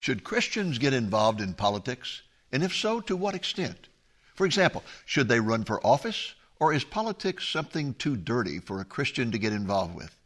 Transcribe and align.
Should 0.00 0.24
Christians 0.24 0.78
get 0.78 0.94
involved 0.94 1.42
in 1.42 1.52
politics? 1.52 2.22
And 2.50 2.62
if 2.62 2.74
so, 2.74 3.00
to 3.02 3.14
what 3.14 3.34
extent? 3.34 3.88
For 4.34 4.46
example, 4.46 4.82
should 5.04 5.28
they 5.28 5.40
run 5.40 5.64
for 5.64 5.86
office? 5.86 6.34
Or 6.58 6.72
is 6.72 6.84
politics 6.84 7.46
something 7.46 7.92
too 7.94 8.16
dirty 8.16 8.58
for 8.58 8.80
a 8.80 8.84
Christian 8.84 9.30
to 9.30 9.38
get 9.38 9.52
involved 9.52 9.94
with? 9.94 10.16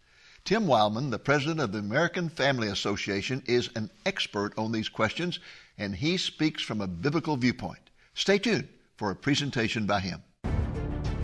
Tim 0.44 0.66
Wildmon, 0.66 1.10
the 1.10 1.18
president 1.18 1.58
of 1.58 1.72
the 1.72 1.78
American 1.78 2.28
Family 2.28 2.68
Association, 2.68 3.42
is 3.46 3.68
an 3.74 3.90
expert 4.06 4.56
on 4.56 4.70
these 4.70 4.88
questions, 4.88 5.40
and 5.76 5.96
he 5.96 6.18
speaks 6.18 6.62
from 6.62 6.80
a 6.80 6.86
biblical 6.86 7.36
viewpoint. 7.36 7.90
Stay 8.14 8.38
tuned 8.38 8.68
for 8.96 9.10
a 9.10 9.16
presentation 9.16 9.86
by 9.86 10.00
him. 10.00 10.22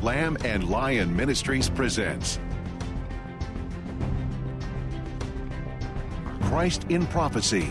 Lamb 0.02 0.36
and 0.44 0.68
Lion 0.68 1.14
Ministries 1.14 1.68
presents 1.68 2.40
Christ 6.42 6.86
in 6.88 7.06
Prophecy, 7.06 7.70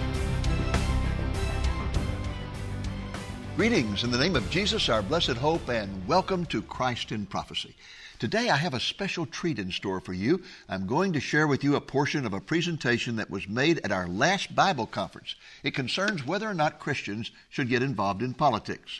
Greetings 3.61 4.03
in 4.03 4.09
the 4.09 4.17
name 4.17 4.35
of 4.35 4.49
Jesus, 4.49 4.89
our 4.89 5.03
blessed 5.03 5.37
hope, 5.37 5.69
and 5.69 6.07
welcome 6.07 6.47
to 6.47 6.63
Christ 6.63 7.11
in 7.11 7.27
Prophecy. 7.27 7.75
Today 8.17 8.49
I 8.49 8.55
have 8.55 8.73
a 8.73 8.79
special 8.79 9.27
treat 9.27 9.59
in 9.59 9.71
store 9.71 9.99
for 9.99 10.13
you. 10.13 10.41
I'm 10.67 10.87
going 10.87 11.13
to 11.13 11.19
share 11.19 11.45
with 11.45 11.63
you 11.63 11.75
a 11.75 11.79
portion 11.79 12.25
of 12.25 12.33
a 12.33 12.41
presentation 12.41 13.17
that 13.17 13.29
was 13.29 13.47
made 13.47 13.79
at 13.83 13.91
our 13.91 14.07
last 14.07 14.55
Bible 14.55 14.87
conference. 14.87 15.35
It 15.61 15.75
concerns 15.75 16.25
whether 16.25 16.49
or 16.49 16.55
not 16.55 16.79
Christians 16.79 17.29
should 17.51 17.69
get 17.69 17.83
involved 17.83 18.23
in 18.23 18.33
politics. 18.33 18.99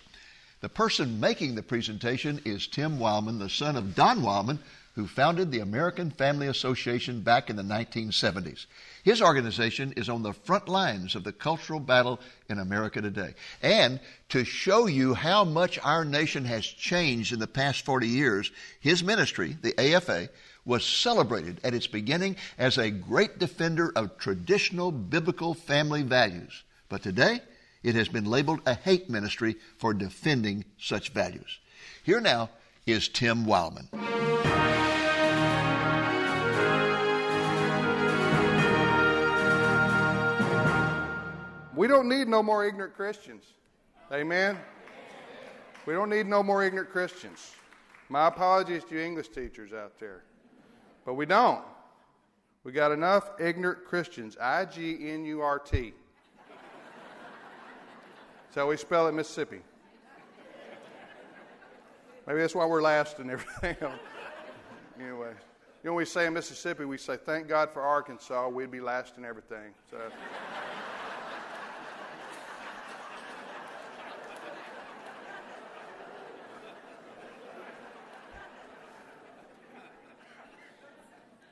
The 0.59 0.69
person 0.69 1.19
making 1.19 1.55
the 1.55 1.63
presentation 1.63 2.39
is 2.45 2.67
Tim 2.67 2.99
Wildmon, 2.99 3.39
the 3.39 3.49
son 3.49 3.75
of 3.75 3.95
Don 3.95 4.19
Wildmon, 4.21 4.59
who 4.93 5.07
founded 5.07 5.49
the 5.49 5.61
American 5.61 6.11
Family 6.11 6.45
Association 6.45 7.21
back 7.21 7.49
in 7.49 7.55
the 7.55 7.63
1970s. 7.63 8.67
His 9.03 9.21
organization 9.21 9.93
is 9.97 10.09
on 10.09 10.23
the 10.23 10.33
front 10.33 10.67
lines 10.67 11.15
of 11.15 11.23
the 11.23 11.31
cultural 11.31 11.79
battle 11.79 12.19
in 12.49 12.59
America 12.59 13.01
today. 13.01 13.33
And 13.61 13.99
to 14.29 14.43
show 14.43 14.87
you 14.87 15.13
how 15.13 15.43
much 15.43 15.79
our 15.79 16.05
nation 16.05 16.45
has 16.45 16.65
changed 16.65 17.33
in 17.33 17.39
the 17.39 17.47
past 17.47 17.83
40 17.85 18.07
years, 18.07 18.51
his 18.79 19.03
ministry, 19.03 19.57
the 19.61 19.77
AFA, 19.79 20.29
was 20.65 20.85
celebrated 20.85 21.59
at 21.63 21.73
its 21.73 21.87
beginning 21.87 22.35
as 22.57 22.77
a 22.77 22.91
great 22.91 23.39
defender 23.39 23.91
of 23.95 24.17
traditional 24.17 24.91
biblical 24.91 25.53
family 25.53 26.03
values. 26.03 26.63
But 26.87 27.01
today, 27.01 27.41
it 27.83 27.95
has 27.95 28.07
been 28.07 28.25
labeled 28.25 28.61
a 28.65 28.75
hate 28.75 29.09
ministry 29.09 29.55
for 29.77 29.93
defending 29.93 30.65
such 30.77 31.09
values. 31.09 31.59
Here 32.03 32.21
now 32.21 32.49
is 32.85 33.07
Tim 33.07 33.45
Wildmon. 33.45 33.87
We 41.81 41.87
don't 41.87 42.07
need 42.07 42.27
no 42.27 42.43
more 42.43 42.63
ignorant 42.63 42.93
Christians. 42.93 43.43
Amen? 44.11 44.55
We 45.87 45.95
don't 45.95 46.11
need 46.11 46.27
no 46.27 46.43
more 46.43 46.63
ignorant 46.63 46.91
Christians. 46.91 47.55
My 48.07 48.27
apologies 48.27 48.83
to 48.83 48.93
you 48.93 49.01
English 49.01 49.29
teachers 49.29 49.73
out 49.73 49.99
there. 49.99 50.21
But 51.05 51.15
we 51.15 51.25
don't. 51.25 51.63
We 52.63 52.71
got 52.71 52.91
enough 52.91 53.31
ignorant 53.39 53.83
Christians. 53.83 54.37
I 54.39 54.65
G 54.65 55.09
N 55.09 55.25
U 55.25 55.41
R 55.41 55.57
T. 55.57 55.95
That's 58.43 58.57
how 58.57 58.69
we 58.69 58.77
spell 58.77 59.07
it 59.07 59.13
Mississippi. 59.13 59.61
Maybe 62.27 62.41
that's 62.41 62.53
why 62.53 62.67
we're 62.67 62.83
last 62.83 63.17
and 63.17 63.31
everything. 63.31 63.75
anyway, 64.99 65.31
you 65.83 65.89
know, 65.89 65.95
we 65.95 66.05
say 66.05 66.27
in 66.27 66.33
Mississippi, 66.35 66.85
we 66.85 66.99
say, 66.99 67.17
thank 67.17 67.47
God 67.47 67.71
for 67.71 67.81
Arkansas, 67.81 68.49
we'd 68.49 68.69
be 68.69 68.81
last 68.81 69.17
in 69.17 69.25
everything. 69.25 69.73
So. 69.89 69.97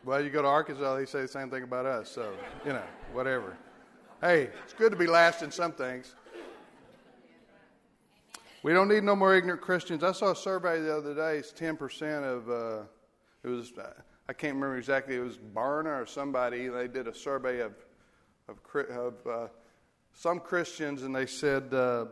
Well, 0.10 0.24
you 0.24 0.32
go 0.32 0.42
to 0.42 0.48
Arkansas, 0.48 0.96
they 0.96 1.06
say 1.06 1.22
the 1.22 1.28
same 1.28 1.52
thing 1.52 1.62
about 1.62 1.86
us. 1.86 2.10
So, 2.10 2.34
you 2.66 2.74
know, 2.74 2.82
whatever. 3.14 3.56
Hey, 4.22 4.50
it's 4.64 4.74
good 4.74 4.92
to 4.92 4.98
be 4.98 5.06
last 5.06 5.44
in 5.44 5.52
some 5.52 5.72
things. 5.72 6.16
We 8.64 8.74
don't 8.74 8.88
need 8.88 9.04
no 9.04 9.16
more 9.16 9.36
ignorant 9.36 9.62
Christians. 9.62 10.04
I 10.04 10.14
saw 10.14 10.32
a 10.32 10.36
survey 10.36 10.82
the 10.82 10.98
other 10.98 11.14
day. 11.14 11.38
It's 11.38 11.52
ten 11.52 11.78
percent 11.78 12.26
of 12.26 12.50
uh, 12.50 12.80
it 13.44 13.50
was. 13.50 13.72
I 14.28 14.34
can't 14.34 14.56
remember 14.56 14.78
exactly. 14.78 15.16
It 15.16 15.20
was 15.20 15.38
Barna 15.38 16.02
or 16.02 16.08
somebody. 16.08 16.70
They 16.70 16.88
did 16.88 17.08
a 17.08 17.14
survey 17.14 17.60
of 17.60 17.74
of, 18.48 18.58
of 18.90 19.28
uh, 19.28 19.48
some 20.16 20.40
Christians, 20.40 21.04
and 21.04 21.16
they 21.16 21.28
said 21.28 21.72
uh, 21.72 22.06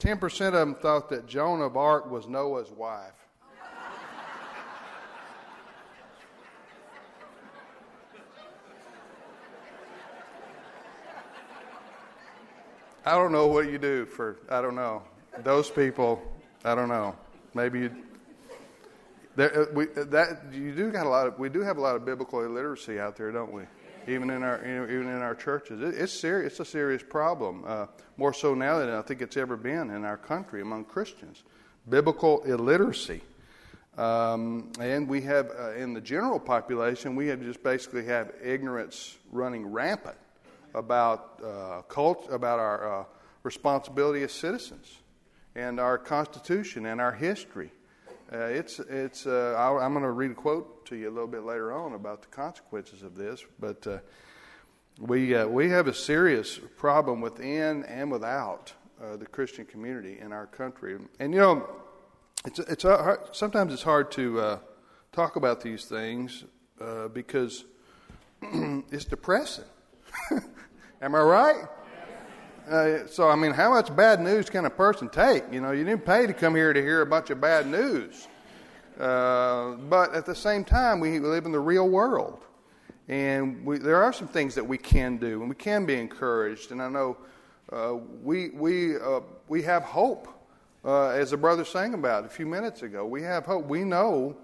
ten 0.00 0.18
percent 0.18 0.56
of 0.56 0.60
them 0.60 0.74
thought 0.74 1.08
that 1.10 1.28
Joan 1.28 1.62
of 1.62 1.76
Arc 1.76 2.10
was 2.10 2.26
Noah's 2.26 2.72
wife. 2.72 3.27
I 13.08 13.12
don't 13.12 13.32
know 13.32 13.46
what 13.46 13.72
you 13.72 13.78
do 13.78 14.04
for, 14.04 14.36
I 14.50 14.60
don't 14.60 14.74
know. 14.74 15.02
Those 15.42 15.70
people, 15.70 16.20
I 16.62 16.74
don't 16.74 16.90
know. 16.90 17.16
Maybe 17.54 17.80
you, 17.80 17.96
there, 19.34 19.62
uh, 19.62 19.66
we, 19.72 19.84
uh, 19.84 20.04
that, 20.08 20.52
you 20.52 20.74
do 20.74 20.90
got 20.90 21.06
a 21.06 21.08
lot 21.08 21.26
of, 21.26 21.38
we 21.38 21.48
do 21.48 21.62
have 21.62 21.78
a 21.78 21.80
lot 21.80 21.96
of 21.96 22.04
biblical 22.04 22.44
illiteracy 22.44 23.00
out 23.00 23.16
there, 23.16 23.32
don't 23.32 23.50
we? 23.50 23.62
Even 24.06 24.28
in 24.28 24.42
our, 24.42 24.62
even 24.62 25.08
in 25.08 25.22
our 25.22 25.34
churches. 25.34 25.80
It, 25.80 25.98
it's 25.98 26.12
serious, 26.12 26.52
it's 26.52 26.60
a 26.60 26.64
serious 26.66 27.02
problem. 27.02 27.64
Uh, 27.66 27.86
more 28.18 28.34
so 28.34 28.52
now 28.52 28.78
than 28.78 28.90
I 28.90 29.00
think 29.00 29.22
it's 29.22 29.38
ever 29.38 29.56
been 29.56 29.88
in 29.88 30.04
our 30.04 30.18
country 30.18 30.60
among 30.60 30.84
Christians. 30.84 31.44
Biblical 31.88 32.42
illiteracy. 32.42 33.22
Um, 33.96 34.70
and 34.80 35.08
we 35.08 35.22
have, 35.22 35.50
uh, 35.58 35.72
in 35.72 35.94
the 35.94 36.02
general 36.02 36.38
population, 36.38 37.16
we 37.16 37.28
have 37.28 37.40
just 37.40 37.62
basically 37.62 38.04
have 38.04 38.32
ignorance 38.44 39.16
running 39.32 39.72
rampant 39.72 40.18
about 40.74 41.40
uh, 41.44 41.82
cult, 41.82 42.28
about 42.30 42.58
our 42.58 43.00
uh, 43.00 43.04
responsibility 43.42 44.22
as 44.22 44.32
citizens, 44.32 44.98
and 45.54 45.80
our 45.80 45.98
Constitution 45.98 46.86
and 46.86 47.00
our 47.00 47.12
history. 47.12 47.72
Uh, 48.32 48.38
it's 48.38 48.78
it's. 48.78 49.26
Uh, 49.26 49.54
i 49.58 49.84
am 49.84 49.92
going 49.92 50.02
to 50.02 50.10
read 50.10 50.30
a 50.30 50.34
quote 50.34 50.84
to 50.86 50.96
you 50.96 51.08
a 51.08 51.10
little 51.10 51.28
bit 51.28 51.44
later 51.44 51.72
on 51.72 51.94
about 51.94 52.20
the 52.22 52.28
consequences 52.28 53.02
of 53.02 53.16
this, 53.16 53.44
but 53.58 53.86
uh, 53.86 53.98
we 55.00 55.34
uh, 55.34 55.46
we 55.46 55.70
have 55.70 55.88
a 55.88 55.94
serious 55.94 56.58
problem 56.76 57.20
within 57.20 57.84
and 57.84 58.10
without 58.10 58.72
the 59.18 59.26
Christian 59.26 59.64
community 59.64 60.18
in 60.18 60.32
our 60.32 60.46
country, 60.46 60.98
and 61.20 61.32
you 61.32 61.38
know, 61.38 61.68
it's 62.44 62.58
it's 62.58 62.84
sometimes 63.32 63.72
it's 63.72 63.82
hard 63.82 64.10
to 64.10 64.58
talk 65.12 65.36
about 65.36 65.60
these 65.60 65.84
things 65.84 66.44
because 67.14 67.64
it's 68.42 69.04
depressing. 69.04 69.64
Am 71.00 71.14
I 71.14 71.20
right? 71.20 71.64
Uh, 72.68 73.06
so, 73.06 73.28
I 73.28 73.36
mean, 73.36 73.52
how 73.52 73.70
much 73.70 73.94
bad 73.96 74.20
news 74.20 74.50
can 74.50 74.66
a 74.66 74.70
person 74.70 75.08
take? 75.08 75.44
You 75.50 75.60
know, 75.60 75.70
you 75.70 75.84
didn't 75.84 76.04
pay 76.04 76.26
to 76.26 76.34
come 76.34 76.54
here 76.54 76.72
to 76.72 76.82
hear 76.82 77.00
a 77.00 77.06
bunch 77.06 77.30
of 77.30 77.40
bad 77.40 77.66
news. 77.66 78.28
Uh, 78.98 79.72
but 79.88 80.14
at 80.14 80.26
the 80.26 80.34
same 80.34 80.64
time, 80.64 81.00
we 81.00 81.18
live 81.18 81.46
in 81.46 81.52
the 81.52 81.60
real 81.60 81.88
world. 81.88 82.44
And 83.08 83.64
we, 83.64 83.78
there 83.78 84.02
are 84.02 84.12
some 84.12 84.28
things 84.28 84.54
that 84.54 84.66
we 84.66 84.76
can 84.76 85.16
do, 85.16 85.40
and 85.40 85.48
we 85.48 85.54
can 85.54 85.86
be 85.86 85.94
encouraged. 85.94 86.72
And 86.72 86.82
I 86.82 86.88
know 86.88 87.16
uh, 87.72 87.94
we, 88.22 88.50
we, 88.50 88.96
uh, 88.96 89.20
we 89.48 89.62
have 89.62 89.84
hope, 89.84 90.28
uh, 90.84 91.08
as 91.08 91.30
the 91.30 91.36
brother 91.36 91.64
sang 91.64 91.94
about 91.94 92.26
a 92.26 92.28
few 92.28 92.44
minutes 92.44 92.82
ago. 92.82 93.06
We 93.06 93.22
have 93.22 93.46
hope. 93.46 93.66
We 93.66 93.84
know 93.84 94.36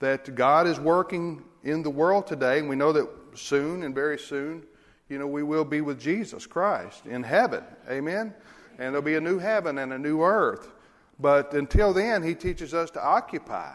that 0.00 0.34
God 0.34 0.66
is 0.66 0.78
working 0.78 1.42
in 1.64 1.82
the 1.82 1.90
world 1.90 2.26
today, 2.26 2.58
and 2.58 2.68
we 2.68 2.76
know 2.76 2.92
that 2.92 3.08
soon 3.34 3.82
and 3.82 3.94
very 3.94 4.18
soon 4.18 4.64
you 5.12 5.18
know, 5.18 5.26
we 5.26 5.42
will 5.42 5.64
be 5.64 5.82
with 5.82 6.00
Jesus 6.00 6.46
Christ 6.46 7.04
in 7.04 7.22
heaven. 7.22 7.62
Amen? 7.90 8.32
And 8.78 8.94
there'll 8.94 9.02
be 9.02 9.16
a 9.16 9.20
new 9.20 9.38
heaven 9.38 9.76
and 9.76 9.92
a 9.92 9.98
new 9.98 10.22
earth. 10.22 10.72
But 11.20 11.52
until 11.52 11.92
then, 11.92 12.22
he 12.22 12.34
teaches 12.34 12.72
us 12.72 12.90
to 12.92 13.04
occupy. 13.04 13.74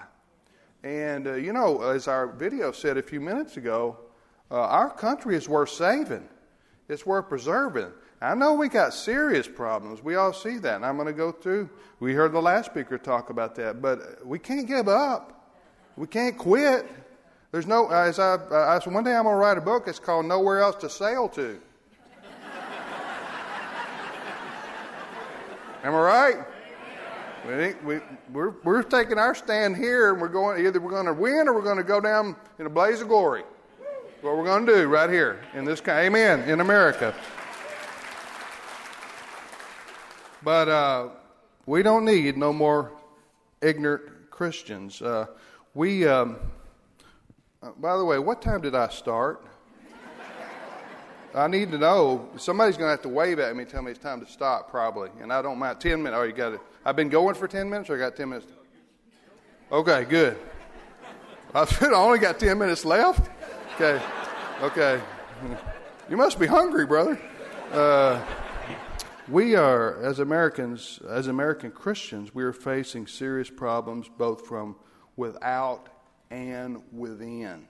And, 0.83 1.27
uh, 1.27 1.33
you 1.35 1.53
know, 1.53 1.83
as 1.83 2.07
our 2.07 2.25
video 2.25 2.71
said 2.71 2.97
a 2.97 3.03
few 3.03 3.21
minutes 3.21 3.55
ago, 3.55 3.97
uh, 4.49 4.55
our 4.55 4.89
country 4.89 5.35
is 5.35 5.47
worth 5.47 5.69
saving, 5.69 6.27
it's 6.89 7.05
worth 7.05 7.29
preserving. 7.29 7.91
I 8.19 8.33
know 8.33 8.55
we 8.55 8.67
got 8.67 8.95
serious 8.95 9.47
problems. 9.47 10.03
We 10.03 10.15
all 10.15 10.33
see 10.33 10.57
that. 10.57 10.77
And 10.77 10.85
I'm 10.85 10.95
going 10.95 11.05
to 11.05 11.13
go 11.13 11.31
through. 11.31 11.69
We 11.99 12.13
heard 12.13 12.31
the 12.31 12.41
last 12.41 12.71
speaker 12.71 12.97
talk 12.97 13.29
about 13.29 13.53
that. 13.55 13.79
But 13.79 14.25
we 14.25 14.39
can't 14.39 14.67
give 14.67 14.87
up. 14.87 15.53
We 15.95 16.07
can't 16.07 16.35
quit. 16.35 16.89
There's 17.51 17.65
no, 17.65 17.87
as 17.87 18.19
I, 18.19 18.37
I 18.51 18.79
said, 18.79 18.93
one 18.93 19.03
day 19.05 19.15
I'm 19.15 19.23
going 19.23 19.33
to 19.33 19.39
write 19.39 19.57
a 19.57 19.61
book. 19.61 19.87
It's 19.87 19.99
called 19.99 20.25
Nowhere 20.25 20.59
Else 20.59 20.75
to 20.77 20.89
Sail 20.89 21.29
to. 21.29 21.59
Am 25.83 25.95
I 25.95 25.99
right? 25.99 26.35
We, 27.47 27.73
we, 27.85 28.01
we're, 28.33 28.55
we're 28.65 28.83
taking 28.83 29.17
our 29.17 29.33
stand 29.33 29.77
here, 29.77 30.11
and 30.11 30.19
we're 30.19 30.27
going 30.27 30.65
either 30.65 30.81
we're 30.81 30.91
going 30.91 31.05
to 31.05 31.13
win 31.13 31.47
or 31.47 31.53
we're 31.53 31.61
going 31.61 31.77
to 31.77 31.83
go 31.83 32.01
down 32.01 32.35
in 32.59 32.65
a 32.65 32.69
blaze 32.69 32.99
of 32.99 33.07
glory. 33.07 33.43
What 34.21 34.35
we're 34.35 34.43
going 34.43 34.65
to 34.65 34.75
do 34.75 34.87
right 34.87 35.09
here 35.09 35.39
in 35.53 35.63
this, 35.63 35.81
amen, 35.87 36.49
in 36.49 36.59
America. 36.59 37.15
But 40.43 40.67
uh, 40.67 41.09
we 41.65 41.83
don't 41.83 42.03
need 42.03 42.35
no 42.35 42.51
more 42.51 42.91
ignorant 43.61 44.29
Christians. 44.29 45.01
Uh, 45.01 45.27
we, 45.73 46.05
um, 46.05 46.37
uh, 47.67 47.71
by 47.79 47.97
the 47.97 48.05
way, 48.05 48.19
what 48.19 48.41
time 48.41 48.61
did 48.61 48.75
I 48.75 48.87
start? 48.89 49.45
I 51.35 51.47
need 51.47 51.71
to 51.71 51.77
know. 51.77 52.29
Somebody's 52.37 52.77
going 52.77 52.87
to 52.87 52.91
have 52.91 53.01
to 53.01 53.09
wave 53.09 53.37
at 53.39 53.55
me 53.55 53.63
and 53.63 53.71
tell 53.71 53.81
me 53.81 53.91
it's 53.91 53.99
time 53.99 54.19
to 54.21 54.31
stop, 54.31 54.71
probably. 54.71 55.09
And 55.21 55.31
I 55.31 55.41
don't 55.41 55.59
mind. 55.59 55.79
10 55.79 56.01
minutes. 56.01 56.17
Oh, 56.19 56.23
you 56.23 56.31
got 56.31 56.53
it. 56.53 56.61
I've 56.85 56.95
been 56.95 57.09
going 57.09 57.35
for 57.35 57.47
10 57.47 57.69
minutes, 57.69 57.89
or 57.89 57.95
I 57.95 57.99
got 57.99 58.15
10 58.15 58.29
minutes? 58.29 58.47
Okay, 59.71 60.05
good. 60.05 60.37
I've 61.53 61.83
only 61.93 62.19
got 62.19 62.39
10 62.39 62.57
minutes 62.57 62.85
left? 62.85 63.29
Okay. 63.75 64.01
Okay. 64.61 65.01
You 66.09 66.15
must 66.15 66.39
be 66.39 66.47
hungry, 66.47 66.85
brother. 66.85 67.19
Uh, 67.73 68.23
we 69.27 69.55
are, 69.57 70.01
as 70.01 70.19
Americans, 70.19 71.01
as 71.05 71.27
American 71.27 71.69
Christians, 71.69 72.33
we 72.33 72.45
are 72.45 72.53
facing 72.53 73.07
serious 73.07 73.49
problems 73.49 74.07
both 74.17 74.47
from 74.47 74.77
without 75.17 75.89
and 76.31 76.81
within. 76.91 77.67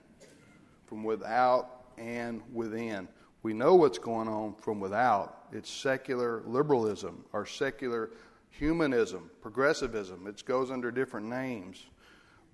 From 0.86 1.04
without 1.04 1.84
and 1.96 2.42
within. 2.52 3.08
We 3.42 3.52
know 3.52 3.74
what's 3.74 3.98
going 3.98 4.28
on 4.28 4.54
from 4.54 4.80
without. 4.80 5.46
It's 5.52 5.70
secular 5.70 6.42
liberalism 6.46 7.24
or 7.32 7.46
secular 7.46 8.10
humanism, 8.50 9.30
progressivism. 9.40 10.26
It 10.26 10.44
goes 10.44 10.70
under 10.70 10.90
different 10.90 11.26
names. 11.26 11.86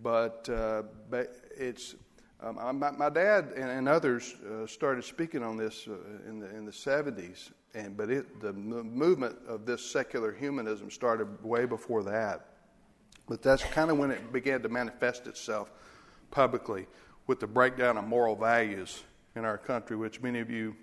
But, 0.00 0.48
uh, 0.48 0.82
it's, 1.56 1.94
um, 2.40 2.78
my, 2.78 2.90
my, 2.90 3.08
dad 3.08 3.52
and, 3.56 3.70
and 3.70 3.88
others 3.88 4.34
uh, 4.34 4.66
started 4.66 5.04
speaking 5.04 5.42
on 5.42 5.56
this 5.56 5.86
uh, 5.88 5.94
in, 6.28 6.40
the, 6.40 6.54
in 6.54 6.64
the 6.66 6.72
70s, 6.72 7.52
and, 7.74 7.96
but 7.96 8.10
it, 8.10 8.40
the 8.40 8.52
movement 8.52 9.36
of 9.46 9.64
this 9.64 9.84
secular 9.84 10.32
humanism 10.32 10.90
started 10.90 11.42
way 11.42 11.64
before 11.64 12.02
that. 12.02 12.48
But 13.28 13.40
that's 13.40 13.62
kind 13.62 13.90
of 13.90 13.98
when 13.98 14.10
it 14.10 14.32
began 14.32 14.60
to 14.62 14.68
manifest 14.68 15.26
itself 15.26 15.70
publicly 16.30 16.86
with 17.26 17.40
the 17.40 17.46
breakdown 17.46 17.96
of 17.96 18.04
moral 18.04 18.36
values 18.36 19.02
in 19.34 19.44
our 19.44 19.58
country, 19.58 19.96
which 19.96 20.20
many 20.20 20.40
of 20.40 20.50
you 20.50 20.76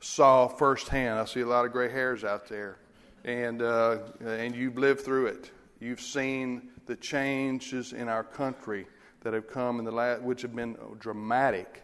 saw 0.00 0.46
firsthand. 0.46 1.18
I 1.18 1.24
see 1.24 1.40
a 1.40 1.46
lot 1.46 1.64
of 1.64 1.72
gray 1.72 1.90
hairs 1.90 2.24
out 2.24 2.48
there, 2.48 2.78
and 3.24 3.62
uh, 3.62 3.98
and 4.24 4.54
you've 4.54 4.78
lived 4.78 5.00
through 5.00 5.26
it. 5.26 5.50
You've 5.80 6.00
seen 6.00 6.70
the 6.86 6.96
changes 6.96 7.92
in 7.92 8.08
our 8.08 8.24
country 8.24 8.86
that 9.20 9.32
have 9.32 9.48
come 9.48 9.78
in 9.78 9.84
the 9.84 9.92
last, 9.92 10.22
which 10.22 10.42
have 10.42 10.54
been 10.54 10.76
dramatic. 10.98 11.82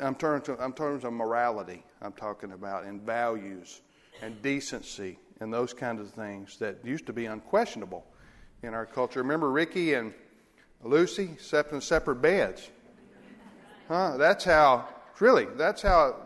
I'm 0.00 0.14
talking 0.14 0.42
to, 0.54 0.62
I'm 0.62 0.72
talking 0.72 1.00
to 1.00 1.10
morality. 1.10 1.82
I'm 2.02 2.12
talking 2.12 2.52
about 2.52 2.84
and 2.84 3.00
values 3.00 3.80
and 4.22 4.40
decency 4.42 5.18
and 5.40 5.52
those 5.52 5.72
kinds 5.72 6.00
of 6.00 6.10
things 6.10 6.58
that 6.58 6.76
used 6.84 7.06
to 7.06 7.12
be 7.12 7.26
unquestionable 7.26 8.04
in 8.62 8.74
our 8.74 8.84
culture. 8.86 9.22
Remember 9.22 9.50
Ricky 9.50 9.94
and 9.94 10.12
Lucy 10.82 11.30
slept 11.38 11.72
in 11.72 11.80
separate 11.80 12.16
beds. 12.16 12.70
Huh? 13.88 14.16
That's 14.16 14.44
how, 14.44 14.88
really, 15.18 15.46
that's 15.56 15.82
how 15.82 16.16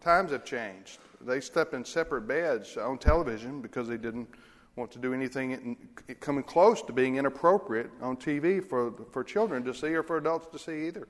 times 0.00 0.30
have 0.30 0.44
changed. 0.44 0.98
They 1.20 1.40
slept 1.40 1.74
in 1.74 1.84
separate 1.84 2.22
beds 2.22 2.76
on 2.76 2.98
television 2.98 3.62
because 3.62 3.88
they 3.88 3.96
didn't 3.96 4.28
want 4.76 4.90
to 4.92 4.98
do 4.98 5.14
anything 5.14 5.76
coming 6.20 6.44
close 6.44 6.82
to 6.82 6.92
being 6.92 7.16
inappropriate 7.16 7.90
on 8.02 8.16
TV 8.16 8.62
for, 8.62 8.92
for 9.12 9.24
children 9.24 9.64
to 9.64 9.74
see 9.74 9.94
or 9.94 10.02
for 10.02 10.18
adults 10.18 10.48
to 10.48 10.58
see 10.58 10.86
either, 10.86 11.08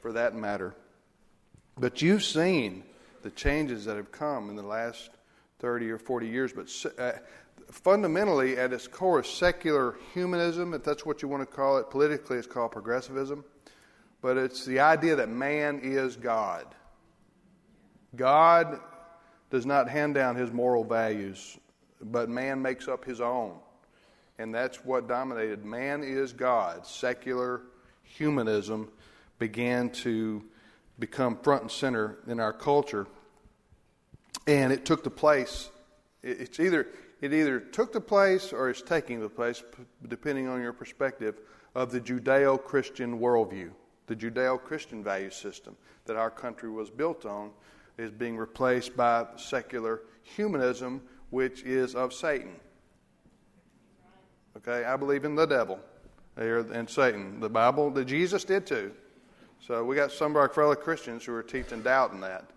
for 0.00 0.12
that 0.12 0.34
matter. 0.34 0.74
But 1.78 2.02
you've 2.02 2.24
seen 2.24 2.84
the 3.22 3.30
changes 3.30 3.84
that 3.86 3.96
have 3.96 4.12
come 4.12 4.50
in 4.50 4.56
the 4.56 4.62
last 4.62 5.10
30 5.60 5.90
or 5.90 5.98
40 5.98 6.28
years. 6.28 6.52
But 6.52 6.70
uh, 6.98 7.18
fundamentally, 7.70 8.56
at 8.56 8.72
its 8.72 8.88
core, 8.88 9.20
is 9.20 9.26
secular 9.26 9.96
humanism, 10.14 10.74
if 10.74 10.82
that's 10.82 11.04
what 11.04 11.22
you 11.22 11.28
want 11.28 11.42
to 11.42 11.46
call 11.46 11.78
it. 11.78 11.90
Politically, 11.90 12.38
it's 12.38 12.46
called 12.46 12.72
progressivism. 12.72 13.44
But 14.20 14.36
it's 14.36 14.64
the 14.64 14.80
idea 14.80 15.16
that 15.16 15.28
man 15.28 15.80
is 15.82 16.16
God. 16.16 16.66
God 18.16 18.80
does 19.50 19.64
not 19.64 19.88
hand 19.88 20.14
down 20.14 20.36
his 20.36 20.50
moral 20.50 20.84
values, 20.84 21.58
but 22.00 22.28
man 22.28 22.60
makes 22.60 22.88
up 22.88 23.04
his 23.04 23.20
own. 23.20 23.54
And 24.38 24.54
that's 24.54 24.84
what 24.84 25.08
dominated. 25.08 25.64
Man 25.64 26.02
is 26.02 26.32
God. 26.32 26.86
Secular 26.86 27.62
humanism 28.02 28.90
began 29.38 29.90
to 29.90 30.42
become 30.98 31.38
front 31.38 31.62
and 31.62 31.70
center 31.70 32.18
in 32.26 32.40
our 32.40 32.52
culture. 32.52 33.06
And 34.46 34.72
it 34.72 34.84
took 34.84 35.04
the 35.04 35.10
place, 35.10 35.68
it's 36.22 36.58
either 36.58 36.88
it 37.20 37.32
either 37.32 37.58
took 37.60 37.92
the 37.92 38.00
place 38.00 38.52
or 38.52 38.70
is 38.70 38.82
taking 38.82 39.20
the 39.20 39.28
place, 39.28 39.62
depending 40.08 40.46
on 40.46 40.62
your 40.62 40.72
perspective, 40.72 41.40
of 41.74 41.90
the 41.90 42.00
Judeo 42.00 42.62
Christian 42.62 43.18
worldview, 43.18 43.70
the 44.06 44.16
Judeo 44.16 44.60
Christian 44.60 45.02
value 45.02 45.30
system 45.30 45.76
that 46.06 46.16
our 46.16 46.30
country 46.30 46.70
was 46.70 46.90
built 46.90 47.26
on, 47.26 47.50
is 47.98 48.10
being 48.10 48.36
replaced 48.36 48.96
by 48.96 49.26
secular 49.36 50.02
humanism, 50.22 51.02
which 51.30 51.62
is 51.64 51.94
of 51.94 52.14
Satan. 52.14 52.54
Okay, 54.56 54.84
I 54.84 54.96
believe 54.96 55.24
in 55.24 55.34
the 55.34 55.46
devil 55.46 55.78
er, 56.38 56.66
and 56.72 56.88
Satan. 56.88 57.40
The 57.40 57.50
Bible, 57.50 57.90
that 57.90 58.06
Jesus 58.06 58.44
did 58.44 58.66
too. 58.66 58.92
So 59.60 59.84
we 59.84 59.96
got 59.96 60.12
some 60.12 60.32
of 60.32 60.36
our 60.36 60.48
fellow 60.48 60.74
Christians 60.74 61.24
who 61.24 61.34
are 61.34 61.42
teaching 61.42 61.82
doubt 61.82 62.12
in 62.12 62.20
that 62.20 62.50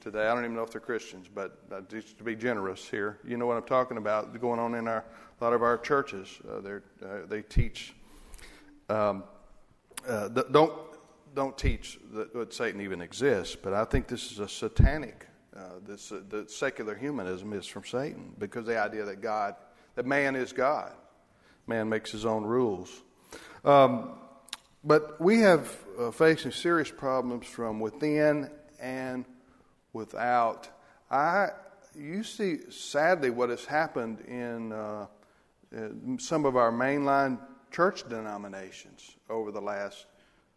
today. 0.00 0.26
I 0.26 0.34
don't 0.34 0.44
even 0.44 0.56
know 0.56 0.62
if 0.62 0.70
they're 0.70 0.80
Christians, 0.80 1.28
but 1.32 1.88
just 1.88 2.18
to 2.18 2.24
be 2.24 2.34
generous 2.34 2.88
here, 2.88 3.18
you 3.26 3.36
know 3.36 3.46
what 3.46 3.56
I'm 3.56 3.64
talking 3.64 3.96
about 3.96 4.38
going 4.40 4.60
on 4.60 4.74
in 4.74 4.88
our, 4.88 5.04
a 5.40 5.44
lot 5.44 5.52
of 5.52 5.62
our 5.62 5.78
churches. 5.78 6.28
Uh, 6.48 6.68
uh, 6.68 6.80
they 7.28 7.42
teach, 7.42 7.94
um, 8.88 9.24
uh, 10.08 10.28
don't 10.28 10.72
don't 11.34 11.56
teach 11.58 11.98
that, 12.12 12.32
that, 12.32 12.52
Satan 12.52 12.80
even 12.80 13.00
exists, 13.00 13.54
but 13.54 13.72
I 13.72 13.84
think 13.84 14.08
this 14.08 14.32
is 14.32 14.38
a 14.38 14.48
satanic. 14.48 15.26
Uh, 15.56 15.60
this 15.86 16.08
the 16.08 16.46
secular 16.48 16.94
humanism 16.94 17.52
is 17.52 17.66
from 17.66 17.84
Satan 17.84 18.34
because 18.38 18.66
the 18.66 18.80
idea 18.80 19.04
that 19.04 19.20
God, 19.20 19.56
that 19.94 20.06
man 20.06 20.36
is 20.36 20.52
God, 20.52 20.92
man 21.66 21.88
makes 21.88 22.10
his 22.10 22.24
own 22.24 22.44
rules. 22.44 22.90
Um, 23.64 24.18
but 24.84 25.20
we 25.20 25.40
have 25.40 25.76
uh, 25.98 26.10
facing 26.10 26.52
serious 26.52 26.90
problems 26.90 27.46
from 27.46 27.80
within 27.80 28.50
and 28.80 29.24
without. 29.98 30.68
I, 31.10 31.48
you 31.94 32.22
see, 32.22 32.70
sadly, 32.70 33.30
what 33.30 33.50
has 33.50 33.64
happened 33.64 34.20
in, 34.20 34.72
uh, 34.72 35.06
in 35.72 36.18
some 36.18 36.46
of 36.46 36.56
our 36.56 36.70
mainline 36.70 37.38
church 37.70 38.08
denominations 38.08 39.16
over 39.28 39.50
the 39.50 39.60
last 39.60 40.06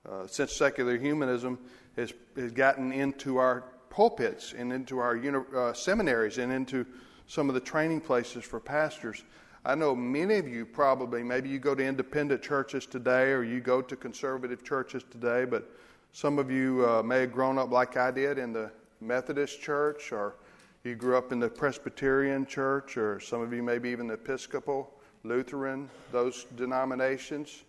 uh, 0.10 0.26
since 0.28 0.54
secular 0.54 0.98
humanism 0.98 1.60
has, 1.98 2.14
has 2.36 2.52
gotten 2.52 2.92
into 2.92 3.38
our 3.38 3.66
pulpits 3.90 4.54
and 4.54 4.72
into 4.72 5.00
our 5.00 5.16
uni- 5.16 5.46
uh, 5.56 5.74
seminaries 5.74 6.38
and 6.38 6.54
into 6.54 6.86
some 7.28 7.50
of 7.50 7.56
the 7.56 7.62
training 7.62 8.00
places 8.00 8.44
for 8.44 8.60
pastors. 8.60 9.24
I 9.66 9.76
know 9.76 9.96
many 9.96 10.36
of 10.36 10.48
you 10.48 10.66
probably, 10.66 11.24
maybe 11.24 11.50
you 11.50 11.60
go 11.60 11.76
to 11.76 11.84
independent 11.84 12.42
churches 12.42 12.86
today 12.86 13.32
or 13.32 13.44
you 13.44 13.60
go 13.60 13.82
to 13.82 13.96
conservative 13.96 14.64
churches 14.64 15.04
today, 15.12 15.46
but 15.46 15.70
some 16.14 16.40
of 16.40 16.50
you 16.50 16.86
uh, 16.88 17.04
may 17.04 17.22
have 17.22 17.32
grown 17.32 17.58
up 17.58 17.72
like 17.72 17.96
I 17.96 18.12
did 18.12 18.38
in 18.38 18.54
the 18.54 18.72
Methodist 19.01 19.62
church 19.62 20.12
or 20.12 20.36
you 20.84 20.96
grew 20.96 21.17
up 21.17 21.31
in 21.31 21.39
the 21.39 21.50
Presbyterian 21.50 22.46
church 22.46 22.98
or 22.98 23.20
some 23.20 23.41
of 23.41 23.51
you 23.53 23.62
maybe 23.62 23.89
even 23.89 24.08
the 24.08 24.13
Episcopal, 24.13 24.91
Lutheran, 25.24 25.89
those 26.12 26.46
denominations. 26.55 27.63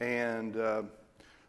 And 0.00 0.56
uh, 0.56 0.82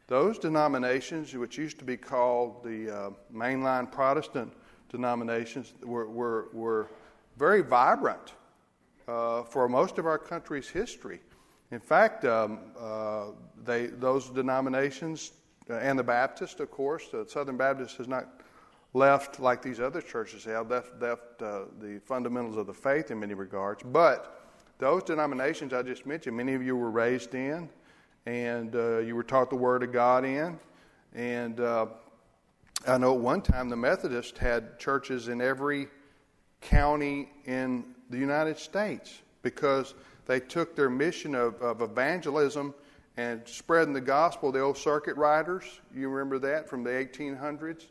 those 0.07 0.37
denominations, 0.37 1.33
which 1.33 1.57
used 1.57 1.79
to 1.79 1.85
be 1.85 1.97
called 1.97 2.63
the 2.63 2.89
uh, 2.89 3.09
mainline 3.33 3.91
Protestant 3.91 4.51
denominations, 4.89 5.73
were, 5.83 6.09
were, 6.09 6.49
were 6.51 6.87
very 7.37 7.61
vibrant 7.61 8.33
uh, 9.07 9.43
for 9.43 9.69
most 9.69 9.97
of 9.97 10.05
our 10.05 10.17
country's 10.17 10.67
history. 10.67 11.21
In 11.71 11.79
fact, 11.79 12.25
um, 12.25 12.59
uh, 12.77 13.27
they, 13.63 13.87
those 13.87 14.29
denominations, 14.29 15.31
uh, 15.69 15.75
and 15.75 15.97
the 15.97 16.03
Baptist, 16.03 16.59
of 16.59 16.69
course, 16.69 17.07
the 17.09 17.25
Southern 17.27 17.55
Baptist 17.55 17.95
has 17.97 18.07
not 18.09 18.40
left 18.93 19.39
like 19.39 19.61
these 19.61 19.79
other 19.79 20.01
churches 20.01 20.43
have, 20.45 20.69
left, 20.69 21.01
left 21.01 21.41
uh, 21.41 21.61
the 21.79 21.99
fundamentals 22.05 22.57
of 22.57 22.67
the 22.67 22.73
faith 22.73 23.11
in 23.11 23.19
many 23.19 23.33
regards. 23.33 23.83
But 23.83 24.49
those 24.79 25.03
denominations 25.03 25.73
I 25.73 25.81
just 25.83 26.05
mentioned, 26.05 26.35
many 26.35 26.53
of 26.53 26.63
you 26.63 26.75
were 26.75 26.91
raised 26.91 27.35
in, 27.35 27.69
and 28.25 28.75
uh, 28.75 28.97
you 28.97 29.15
were 29.15 29.23
taught 29.23 29.49
the 29.49 29.55
Word 29.55 29.83
of 29.83 29.91
God 29.91 30.25
in, 30.25 30.59
And 31.13 31.59
uh, 31.59 31.87
I 32.87 32.97
know 32.97 33.13
at 33.13 33.21
one 33.21 33.41
time 33.41 33.69
the 33.69 33.77
Methodists 33.77 34.37
had 34.37 34.79
churches 34.79 35.27
in 35.27 35.41
every 35.41 35.87
county 36.61 37.29
in 37.45 37.85
the 38.09 38.17
United 38.17 38.57
States 38.57 39.21
because 39.41 39.93
they 40.25 40.39
took 40.39 40.75
their 40.75 40.89
mission 40.89 41.33
of, 41.33 41.61
of 41.61 41.81
evangelism 41.81 42.73
and 43.17 43.41
spreading 43.45 43.93
the 43.93 44.01
gospel. 44.01 44.51
The 44.51 44.59
old 44.59 44.77
circuit 44.77 45.15
riders, 45.15 45.63
you 45.95 46.09
remember 46.09 46.39
that 46.39 46.69
from 46.69 46.83
the 46.83 46.91
1800s, 46.91 47.87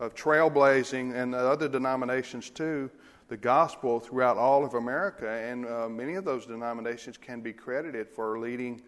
of 0.00 0.14
trailblazing 0.14 1.14
and 1.14 1.34
other 1.34 1.68
denominations 1.68 2.50
too, 2.50 2.90
the 3.28 3.36
gospel 3.36 3.98
throughout 3.98 4.36
all 4.36 4.64
of 4.64 4.74
America. 4.74 5.28
And 5.28 5.66
uh, 5.66 5.88
many 5.88 6.14
of 6.14 6.24
those 6.24 6.46
denominations 6.46 7.16
can 7.16 7.40
be 7.40 7.52
credited 7.52 8.08
for 8.08 8.38
leading, 8.38 8.82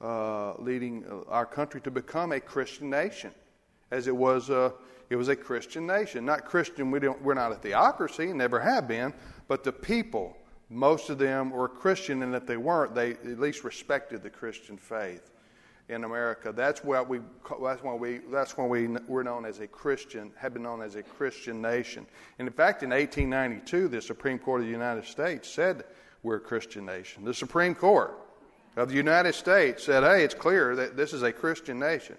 uh, 0.00 0.54
leading 0.54 1.04
uh, 1.10 1.30
our 1.30 1.46
country 1.46 1.80
to 1.82 1.90
become 1.90 2.32
a 2.32 2.40
Christian 2.40 2.88
nation, 2.88 3.32
as 3.90 4.06
it 4.06 4.16
was. 4.16 4.50
Uh, 4.50 4.70
it 5.10 5.16
was 5.16 5.28
a 5.28 5.36
Christian 5.36 5.86
nation. 5.86 6.24
Not 6.24 6.46
Christian, 6.46 6.90
we 6.90 6.98
don't, 6.98 7.20
we're 7.22 7.34
not 7.34 7.52
a 7.52 7.56
theocracy, 7.56 8.32
never 8.32 8.58
have 8.58 8.88
been, 8.88 9.12
but 9.46 9.62
the 9.62 9.72
people, 9.72 10.34
most 10.70 11.10
of 11.10 11.18
them 11.18 11.50
were 11.50 11.68
Christian, 11.68 12.22
and 12.22 12.34
if 12.34 12.46
they 12.46 12.56
weren't, 12.56 12.94
they 12.94 13.10
at 13.10 13.38
least 13.38 13.62
respected 13.62 14.22
the 14.22 14.30
Christian 14.30 14.78
faith 14.78 15.30
in 15.88 16.04
America. 16.04 16.52
That's 16.54 16.84
what 16.84 17.08
we. 17.08 17.20
That's 17.60 17.82
why 17.82 17.94
we. 17.94 18.18
That's 18.30 18.56
why 18.56 18.66
we 18.66 18.88
we're 19.08 19.22
known 19.22 19.44
as 19.44 19.60
a 19.60 19.66
Christian. 19.66 20.32
Have 20.36 20.54
been 20.54 20.62
known 20.62 20.82
as 20.82 20.96
a 20.96 21.02
Christian 21.02 21.60
nation. 21.60 22.06
And 22.38 22.48
in 22.48 22.54
fact, 22.54 22.82
in 22.82 22.90
1892, 22.90 23.88
the 23.88 24.00
Supreme 24.00 24.38
Court 24.38 24.60
of 24.60 24.66
the 24.66 24.72
United 24.72 25.04
States 25.04 25.48
said 25.48 25.84
we're 26.22 26.36
a 26.36 26.40
Christian 26.40 26.86
nation. 26.86 27.24
The 27.24 27.34
Supreme 27.34 27.74
Court 27.74 28.18
of 28.76 28.88
the 28.88 28.94
United 28.94 29.34
States 29.34 29.84
said, 29.84 30.02
"Hey, 30.02 30.24
it's 30.24 30.34
clear 30.34 30.76
that 30.76 30.96
this 30.96 31.12
is 31.12 31.22
a 31.22 31.32
Christian 31.32 31.78
nation." 31.78 32.16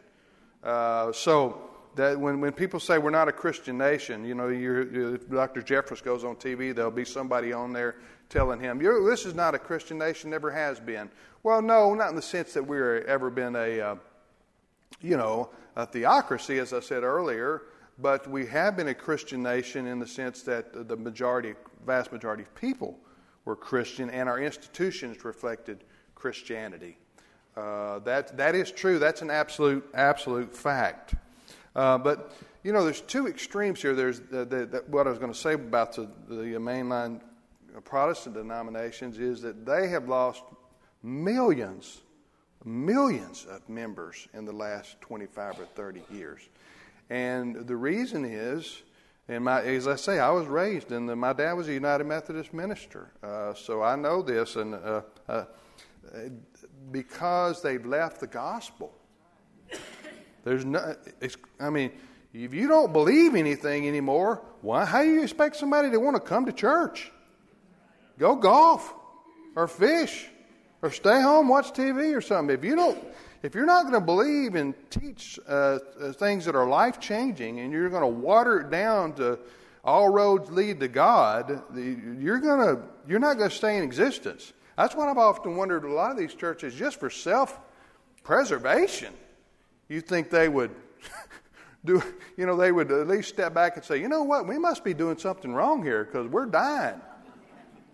Uh, 0.63 1.11
so 1.11 1.69
that 1.95 2.19
when, 2.19 2.39
when 2.41 2.51
people 2.51 2.79
say 2.79 2.97
we're 2.97 3.11
not 3.11 3.27
a 3.27 3.31
Christian 3.33 3.77
nation, 3.77 4.25
you 4.25 4.33
know, 4.33 4.47
you're, 4.47 5.17
Dr. 5.17 5.61
Jeffress 5.61 6.01
goes 6.01 6.23
on 6.23 6.35
TV, 6.35 6.73
there'll 6.73 6.89
be 6.89 7.05
somebody 7.05 7.53
on 7.53 7.73
there 7.73 7.95
telling 8.33 8.59
him, 8.59 8.79
this 8.79 9.25
is 9.25 9.35
not 9.35 9.53
a 9.53 9.59
Christian 9.59 9.99
nation, 9.99 10.31
never 10.31 10.49
has 10.49 10.79
been. 10.79 11.09
Well, 11.43 11.61
no, 11.61 11.93
not 11.93 12.09
in 12.09 12.15
the 12.15 12.21
sense 12.21 12.53
that 12.53 12.65
we've 12.65 12.81
ever 12.81 13.29
been 13.29 13.55
a, 13.55 13.79
uh, 13.79 13.95
you 15.01 15.17
know, 15.17 15.51
a 15.75 15.85
theocracy, 15.85 16.57
as 16.57 16.73
I 16.73 16.79
said 16.79 17.03
earlier, 17.03 17.61
but 17.99 18.27
we 18.27 18.47
have 18.47 18.75
been 18.75 18.87
a 18.87 18.93
Christian 18.95 19.43
nation 19.43 19.85
in 19.85 19.99
the 19.99 20.07
sense 20.07 20.41
that 20.43 20.87
the 20.87 20.97
majority, 20.97 21.53
vast 21.85 22.11
majority 22.11 22.41
of 22.41 22.55
people 22.55 22.97
were 23.45 23.55
Christian, 23.55 24.09
and 24.09 24.27
our 24.27 24.39
institutions 24.39 25.23
reflected 25.23 25.83
Christianity. 26.15 26.97
Uh, 27.55 27.99
that, 27.99 28.35
that 28.35 28.55
is 28.55 28.71
true. 28.71 28.97
That's 28.97 29.21
an 29.21 29.29
absolute, 29.29 29.87
absolute 29.93 30.55
fact. 30.55 31.13
Uh, 31.75 31.99
but 31.99 32.35
you 32.63 32.73
know, 32.73 32.83
there's 32.83 33.01
two 33.01 33.27
extremes 33.27 33.79
here. 33.79 33.93
There's 33.93 34.21
the, 34.21 34.45
the, 34.45 34.65
the, 34.65 34.83
what 34.87 35.05
I 35.05 35.11
was 35.11 35.19
going 35.19 35.33
to 35.33 35.37
say 35.37 35.53
about 35.53 35.95
the, 35.95 36.09
the 36.27 36.35
mainline 36.35 37.19
Protestant 37.81 38.35
denominations 38.35 39.17
is 39.17 39.41
that 39.41 39.65
they 39.65 39.87
have 39.87 40.07
lost 40.07 40.43
millions, 41.01 42.01
millions 42.63 43.45
of 43.49 43.67
members 43.67 44.27
in 44.33 44.45
the 44.45 44.51
last 44.51 44.99
25 45.01 45.59
or 45.59 45.65
30 45.65 46.01
years. 46.11 46.41
And 47.09 47.67
the 47.67 47.75
reason 47.75 48.25
is, 48.25 48.83
and 49.27 49.45
my, 49.45 49.61
as 49.61 49.87
I 49.87 49.95
say, 49.95 50.19
I 50.19 50.29
was 50.29 50.47
raised, 50.47 50.91
and 50.91 51.07
my 51.19 51.33
dad 51.33 51.53
was 51.53 51.67
a 51.67 51.73
United 51.73 52.05
Methodist 52.05 52.53
minister, 52.53 53.11
uh, 53.23 53.53
so 53.53 53.81
I 53.81 53.95
know 53.95 54.21
this, 54.21 54.55
and 54.55 54.75
uh, 54.75 55.01
uh, 55.29 55.45
because 56.91 57.61
they've 57.61 57.85
left 57.85 58.19
the 58.19 58.27
gospel. 58.27 58.93
There's 60.43 60.65
no, 60.65 60.95
I 61.59 61.69
mean, 61.69 61.91
if 62.33 62.53
you 62.53 62.67
don't 62.67 62.91
believe 62.91 63.35
anything 63.35 63.87
anymore, 63.87 64.41
why? 64.61 64.85
How 64.85 65.03
do 65.03 65.09
you 65.09 65.23
expect 65.23 65.55
somebody 65.55 65.89
to 65.91 65.97
want 65.99 66.15
to 66.15 66.21
come 66.21 66.45
to 66.45 66.51
church? 66.51 67.11
Go 68.19 68.35
golf, 68.35 68.93
or 69.55 69.67
fish, 69.67 70.27
or 70.81 70.91
stay 70.91 71.21
home 71.21 71.47
watch 71.47 71.71
TV 71.73 72.15
or 72.15 72.21
something. 72.21 72.55
If 72.55 72.63
you 72.63 72.75
don't, 72.75 73.03
if 73.41 73.55
you're 73.55 73.65
not 73.65 73.83
going 73.83 73.93
to 73.93 74.01
believe 74.01 74.55
and 74.55 74.73
teach 74.89 75.39
uh, 75.47 75.79
uh, 75.99 76.13
things 76.13 76.45
that 76.45 76.55
are 76.55 76.67
life 76.67 76.99
changing, 76.99 77.59
and 77.59 77.71
you're 77.71 77.89
going 77.89 78.01
to 78.01 78.07
water 78.07 78.61
it 78.61 78.69
down 78.69 79.13
to 79.13 79.39
all 79.83 80.09
roads 80.09 80.49
lead 80.51 80.79
to 80.79 80.87
God, 80.87 81.61
you're 81.75 82.39
going 82.39 82.75
to 82.75 82.83
you're 83.07 83.19
not 83.19 83.37
going 83.37 83.49
to 83.49 83.55
stay 83.55 83.77
in 83.77 83.83
existence. 83.83 84.53
That's 84.77 84.95
what 84.95 85.07
I've 85.07 85.17
often 85.17 85.55
wondered. 85.55 85.83
A 85.83 85.91
lot 85.91 86.11
of 86.11 86.17
these 86.17 86.33
churches, 86.33 86.73
just 86.73 86.99
for 86.99 87.09
self 87.09 87.59
preservation, 88.23 89.13
you 89.87 90.01
think 90.01 90.29
they 90.29 90.49
would 90.49 90.71
do, 91.85 92.01
you 92.37 92.45
know, 92.45 92.55
they 92.55 92.71
would 92.71 92.91
at 92.91 93.07
least 93.07 93.29
step 93.29 93.53
back 93.53 93.75
and 93.75 93.85
say, 93.85 93.99
you 93.99 94.07
know 94.07 94.23
what, 94.23 94.47
we 94.47 94.57
must 94.57 94.83
be 94.83 94.93
doing 94.93 95.17
something 95.17 95.53
wrong 95.53 95.83
here 95.83 96.05
because 96.05 96.27
we're 96.27 96.45
dying. 96.45 97.01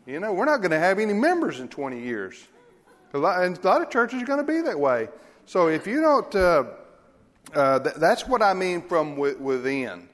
You 0.10 0.20
know, 0.20 0.34
we're 0.34 0.46
not 0.46 0.62
going 0.62 0.72
to 0.72 0.80
have 0.80 0.98
any 0.98 1.14
members 1.14 1.60
in 1.60 1.68
20 1.68 2.00
years. 2.02 2.48
A 3.14 3.18
lot, 3.20 3.44
and 3.44 3.56
a 3.56 3.62
lot 3.62 3.84
of 3.84 3.92
churches 3.92 4.24
are 4.24 4.26
going 4.26 4.44
to 4.44 4.52
be 4.52 4.60
that 4.62 4.80
way. 4.80 5.08
So 5.46 5.68
if 5.68 5.86
you 5.86 6.02
don't, 6.02 6.34
uh, 6.34 6.64
uh, 7.54 7.80
th- 7.80 7.96
that's 7.98 8.28
what 8.28 8.42
I 8.42 8.56
mean 8.56 8.82
from 8.82 9.12
w- 9.12 9.38
within 9.38 10.10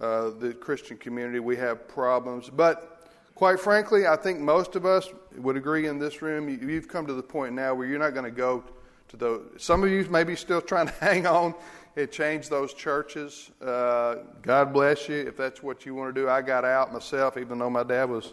uh, 0.00 0.30
the 0.30 0.54
Christian 0.54 0.96
community. 0.96 1.38
We 1.38 1.54
have 1.54 1.86
problems. 1.86 2.50
But 2.50 3.12
quite 3.36 3.60
frankly, 3.60 4.08
I 4.08 4.16
think 4.16 4.40
most 4.40 4.74
of 4.74 4.84
us 4.84 5.08
would 5.36 5.56
agree 5.56 5.86
in 5.86 6.00
this 6.00 6.20
room, 6.20 6.48
you, 6.48 6.56
you've 6.56 6.88
come 6.88 7.06
to 7.06 7.14
the 7.14 7.22
point 7.22 7.54
now 7.54 7.74
where 7.74 7.86
you're 7.86 8.00
not 8.00 8.14
going 8.14 8.24
to 8.24 8.36
go 8.36 8.64
to 9.06 9.16
those. 9.16 9.46
Some 9.58 9.84
of 9.84 9.90
you 9.90 10.02
may 10.10 10.24
be 10.24 10.34
still 10.34 10.60
trying 10.60 10.88
to 10.88 10.94
hang 11.00 11.28
on 11.28 11.54
and 11.94 12.10
change 12.10 12.48
those 12.48 12.74
churches. 12.74 13.52
Uh, 13.64 14.16
God 14.42 14.72
bless 14.72 15.08
you 15.08 15.14
if 15.14 15.36
that's 15.36 15.62
what 15.62 15.86
you 15.86 15.94
want 15.94 16.12
to 16.12 16.20
do. 16.20 16.28
I 16.28 16.42
got 16.42 16.64
out 16.64 16.92
myself, 16.92 17.36
even 17.36 17.60
though 17.60 17.70
my 17.70 17.84
dad 17.84 18.10
was 18.10 18.32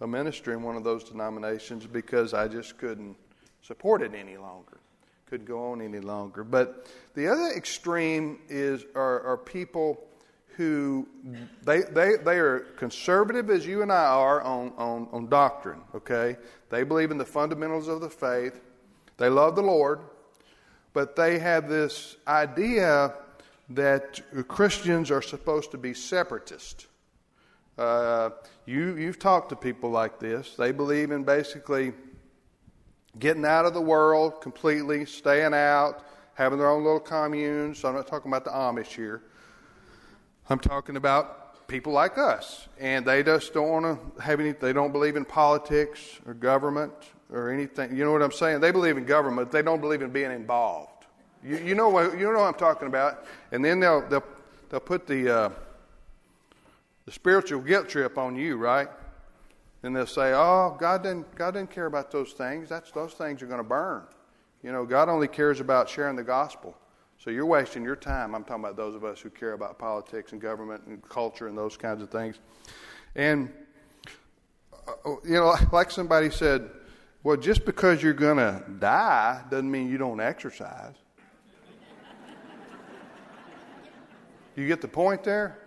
a 0.00 0.06
minister 0.06 0.52
in 0.52 0.62
one 0.62 0.76
of 0.76 0.84
those 0.84 1.04
denominations, 1.04 1.86
because 1.86 2.34
I 2.34 2.48
just 2.48 2.78
couldn't 2.78 3.16
support 3.62 4.02
it 4.02 4.14
any 4.14 4.36
longer. 4.36 4.78
Couldn't 5.26 5.46
go 5.46 5.72
on 5.72 5.80
any 5.80 6.00
longer. 6.00 6.44
But 6.44 6.86
the 7.14 7.28
other 7.28 7.52
extreme 7.56 8.38
is 8.48 8.84
are, 8.94 9.22
are 9.22 9.36
people 9.36 10.04
who 10.56 11.08
they, 11.64 11.82
they, 11.82 12.16
they 12.24 12.38
are 12.38 12.60
conservative 12.76 13.50
as 13.50 13.66
you 13.66 13.82
and 13.82 13.90
I 13.90 14.04
are 14.04 14.40
on, 14.42 14.72
on, 14.76 15.08
on 15.10 15.28
doctrine, 15.28 15.80
okay? 15.94 16.36
They 16.70 16.84
believe 16.84 17.10
in 17.10 17.18
the 17.18 17.24
fundamentals 17.24 17.88
of 17.88 18.00
the 18.00 18.10
faith. 18.10 18.60
They 19.16 19.28
love 19.28 19.56
the 19.56 19.62
Lord 19.62 20.00
but 20.94 21.16
they 21.16 21.38
have 21.40 21.68
this 21.68 22.16
idea 22.26 23.12
that 23.68 24.22
Christians 24.48 25.10
are 25.10 25.20
supposed 25.20 25.72
to 25.72 25.78
be 25.78 25.92
separatist. 25.92 26.86
Uh, 27.76 28.30
you, 28.66 28.96
you've 28.96 29.18
talked 29.18 29.48
to 29.48 29.56
people 29.56 29.90
like 29.90 30.18
this. 30.18 30.54
They 30.56 30.72
believe 30.72 31.10
in 31.10 31.24
basically 31.24 31.92
getting 33.18 33.44
out 33.44 33.64
of 33.64 33.74
the 33.74 33.80
world 33.80 34.40
completely, 34.40 35.04
staying 35.04 35.54
out, 35.54 36.04
having 36.34 36.58
their 36.58 36.70
own 36.70 36.84
little 36.84 37.00
communes. 37.00 37.78
So 37.78 37.88
I'm 37.88 37.94
not 37.94 38.06
talking 38.06 38.30
about 38.30 38.44
the 38.44 38.50
Amish 38.50 38.94
here. 38.94 39.22
I'm 40.48 40.58
talking 40.58 40.96
about 40.96 41.66
people 41.66 41.92
like 41.92 42.18
us. 42.18 42.68
And 42.78 43.04
they 43.04 43.22
just 43.22 43.54
don't 43.54 43.68
want 43.68 44.16
to 44.16 44.22
have 44.22 44.40
any, 44.40 44.52
they 44.52 44.72
don't 44.72 44.92
believe 44.92 45.16
in 45.16 45.24
politics 45.24 46.00
or 46.26 46.34
government 46.34 46.92
or 47.30 47.50
anything. 47.50 47.96
You 47.96 48.04
know 48.04 48.12
what 48.12 48.22
I'm 48.22 48.32
saying? 48.32 48.60
They 48.60 48.70
believe 48.70 48.96
in 48.96 49.04
government, 49.04 49.50
they 49.50 49.62
don't 49.62 49.80
believe 49.80 50.02
in 50.02 50.10
being 50.10 50.30
involved. 50.30 51.06
You, 51.42 51.58
you 51.58 51.74
know 51.74 51.88
what 51.90 52.18
you 52.18 52.24
know 52.32 52.38
what 52.38 52.48
I'm 52.48 52.54
talking 52.54 52.88
about. 52.88 53.26
And 53.52 53.64
then 53.64 53.80
they'll 53.80 54.06
they'll, 54.08 54.24
they'll 54.70 54.80
put 54.80 55.06
the 55.06 55.36
uh, 55.36 55.50
the 57.06 57.12
spiritual 57.12 57.60
guilt 57.60 57.88
trip 57.88 58.18
on 58.18 58.36
you, 58.36 58.56
right? 58.56 58.88
And 59.82 59.94
they'll 59.94 60.06
say, 60.06 60.32
"Oh, 60.34 60.76
God 60.78 61.02
didn't 61.02 61.34
God 61.34 61.52
didn't 61.52 61.70
care 61.70 61.86
about 61.86 62.10
those 62.10 62.32
things. 62.32 62.68
That's 62.68 62.90
those 62.90 63.14
things 63.14 63.42
are 63.42 63.46
going 63.46 63.58
to 63.58 63.64
burn. 63.64 64.04
You 64.62 64.72
know, 64.72 64.86
God 64.86 65.08
only 65.08 65.28
cares 65.28 65.60
about 65.60 65.88
sharing 65.88 66.16
the 66.16 66.24
gospel." 66.24 66.76
So 67.18 67.30
you're 67.30 67.46
wasting 67.46 67.84
your 67.84 67.96
time. 67.96 68.34
I'm 68.34 68.44
talking 68.44 68.64
about 68.64 68.76
those 68.76 68.94
of 68.94 69.04
us 69.04 69.20
who 69.20 69.30
care 69.30 69.52
about 69.52 69.78
politics 69.78 70.32
and 70.32 70.40
government 70.40 70.84
and 70.86 71.02
culture 71.08 71.48
and 71.48 71.56
those 71.56 71.76
kinds 71.76 72.02
of 72.02 72.10
things. 72.10 72.38
And 73.14 73.52
uh, 74.86 75.10
you 75.24 75.34
know, 75.34 75.54
like 75.72 75.90
somebody 75.90 76.30
said, 76.30 76.68
well, 77.22 77.36
just 77.36 77.64
because 77.64 78.02
you're 78.02 78.12
going 78.12 78.36
to 78.36 78.62
die 78.78 79.42
doesn't 79.50 79.70
mean 79.70 79.90
you 79.90 79.96
don't 79.96 80.20
exercise. 80.20 80.94
You 84.56 84.68
get 84.68 84.80
the 84.80 84.88
point 84.88 85.24
there? 85.24 85.63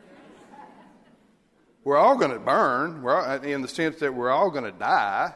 We're 1.88 1.96
all 1.96 2.17
going 2.17 2.32
to 2.32 2.39
burn, 2.39 3.01
we're, 3.01 3.38
in 3.46 3.62
the 3.62 3.67
sense 3.70 3.96
that 4.00 4.13
we're 4.13 4.29
all 4.29 4.51
going 4.51 4.65
to 4.65 4.77
die. 4.77 5.34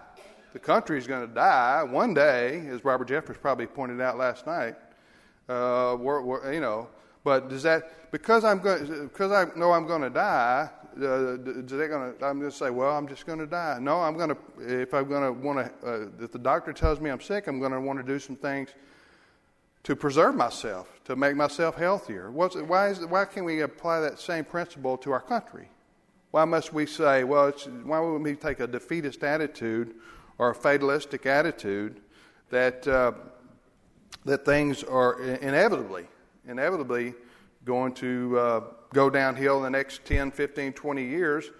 The 0.52 0.60
country's 0.60 1.08
going 1.08 1.26
to 1.26 1.34
die 1.34 1.82
one 1.82 2.14
day, 2.14 2.68
as 2.68 2.84
Robert 2.84 3.08
Jeffress 3.08 3.40
probably 3.40 3.68
pointed 3.68 4.02
out 4.02 4.18
last 4.18 4.46
night. 4.46 4.76
Uh, 5.48 5.96
we're, 5.98 6.22
we're, 6.22 6.54
you 6.54 6.60
know, 6.60 6.90
but 7.24 7.48
does 7.48 7.64
that 7.64 8.12
because 8.12 8.44
I'm 8.44 8.60
going 8.60 9.08
because 9.08 9.32
I 9.32 9.58
know 9.58 9.72
I'm 9.72 9.88
going 9.88 10.02
to 10.02 10.10
die? 10.10 10.70
Uh, 11.02 11.36
is 11.36 11.72
that 11.72 11.88
going 11.88 12.18
to? 12.18 12.26
I'm 12.26 12.40
going 12.40 12.52
to 12.52 12.58
say, 12.58 12.70
well, 12.70 12.98
I'm 12.98 13.08
just 13.08 13.26
going 13.26 13.40
to 13.40 13.48
die. 13.48 13.78
No, 13.80 14.02
I'm 14.02 14.18
going 14.18 14.32
to. 14.32 14.38
If 14.60 14.94
I'm 14.94 15.08
going 15.08 15.24
to 15.24 15.32
want 15.32 15.60
to, 15.60 15.88
uh, 15.90 16.08
if 16.20 16.34
the 16.34 16.40
doctor 16.40 16.74
tells 16.74 17.00
me 17.00 17.10
I'm 17.10 17.22
sick, 17.22 17.48
I'm 17.48 17.60
going 17.60 17.72
to 17.72 17.80
want 17.80 17.98
to 18.00 18.04
do 18.04 18.20
some 18.20 18.36
things 18.36 18.72
to 19.84 19.96
preserve 19.96 20.36
myself, 20.36 21.00
to 21.06 21.16
make 21.16 21.38
myself 21.38 21.78
healthier. 21.78 22.30
What's, 22.30 22.58
why, 22.58 22.90
is, 22.90 23.06
why 23.06 23.24
can't 23.24 23.46
we 23.46 23.62
apply 23.62 24.02
that 24.02 24.20
same 24.20 24.44
principle 24.44 24.98
to 24.98 25.14
our 25.14 25.22
country? 25.22 25.70
Why 26.32 26.46
must 26.46 26.72
we 26.72 26.86
say, 26.86 27.26
well, 27.26 27.52
why 27.84 28.00
wouldn't 28.00 28.24
we 28.24 28.36
take 28.36 28.62
a 28.62 28.68
defeatist 28.68 29.24
attitude 29.24 29.96
or 30.38 30.52
a 30.52 30.56
fatalistic 30.56 31.26
attitude 31.26 32.00
that, 32.50 32.88
uh, 32.88 33.12
that 34.24 34.46
things 34.46 34.84
are 34.84 35.22
inevitably, 35.22 36.08
inevitably 36.48 37.14
going 37.66 37.94
to 37.96 38.40
uh, 38.40 38.62
go 38.94 39.10
downhill 39.10 39.58
in 39.58 39.64
the 39.64 39.70
next 39.70 40.06
10, 40.06 40.32
15, 40.32 40.72
20 40.72 41.04
years 41.04 41.52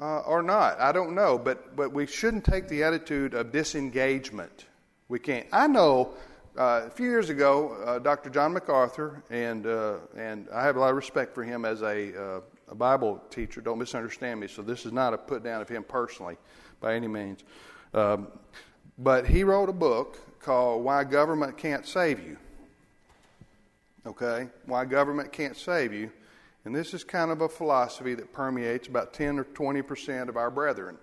uh, 0.00 0.20
or 0.20 0.42
not? 0.42 0.80
I 0.80 0.92
don't 0.92 1.14
know, 1.14 1.38
but, 1.38 1.76
but 1.76 1.92
we 1.92 2.06
shouldn't 2.06 2.44
take 2.44 2.68
the 2.68 2.82
attitude 2.82 3.34
of 3.34 3.52
disengagement. 3.52 4.64
We 5.08 5.18
can't. 5.18 5.46
I 5.52 5.66
know 5.66 6.14
uh, 6.58 6.84
a 6.86 6.90
few 6.90 7.06
years 7.06 7.28
ago, 7.28 7.76
uh, 7.84 7.98
Dr. 7.98 8.30
John 8.30 8.54
MacArthur, 8.54 9.22
and, 9.30 9.66
uh, 9.66 9.98
and 10.16 10.48
I 10.52 10.64
have 10.64 10.76
a 10.76 10.80
lot 10.80 10.90
of 10.90 10.96
respect 10.96 11.34
for 11.34 11.44
him 11.44 11.64
as 11.64 11.82
a, 11.82 12.18
uh, 12.18 12.40
a 12.70 12.74
Bible 12.74 13.20
teacher. 13.30 13.60
Don't 13.60 13.78
misunderstand 13.78 14.40
me. 14.40 14.46
So 14.46 14.62
this 14.62 14.86
is 14.86 14.92
not 14.92 15.12
a 15.12 15.18
put 15.18 15.42
down 15.42 15.60
of 15.60 15.68
him 15.68 15.82
personally 15.82 16.36
by 16.80 16.94
any 16.94 17.08
means. 17.08 17.40
Um, 17.92 18.28
but 18.96 19.26
he 19.26 19.44
wrote 19.44 19.68
a 19.68 19.74
book 19.74 20.18
called 20.40 20.84
Why 20.84 21.04
Government 21.04 21.58
Can't 21.58 21.86
Save 21.86 22.20
You. 22.20 22.36
Okay? 24.06 24.48
Why 24.66 24.84
Government 24.84 25.32
Can't 25.32 25.56
Save 25.56 25.92
You. 25.92 26.10
And 26.64 26.74
this 26.74 26.94
is 26.94 27.02
kind 27.02 27.30
of 27.30 27.40
a 27.40 27.48
philosophy 27.48 28.14
that 28.14 28.32
permeates 28.32 28.86
about 28.86 29.12
10 29.12 29.38
or 29.38 29.44
20 29.44 29.82
percent 29.82 30.28
of 30.28 30.36
our 30.36 30.50
brethren. 30.50 30.96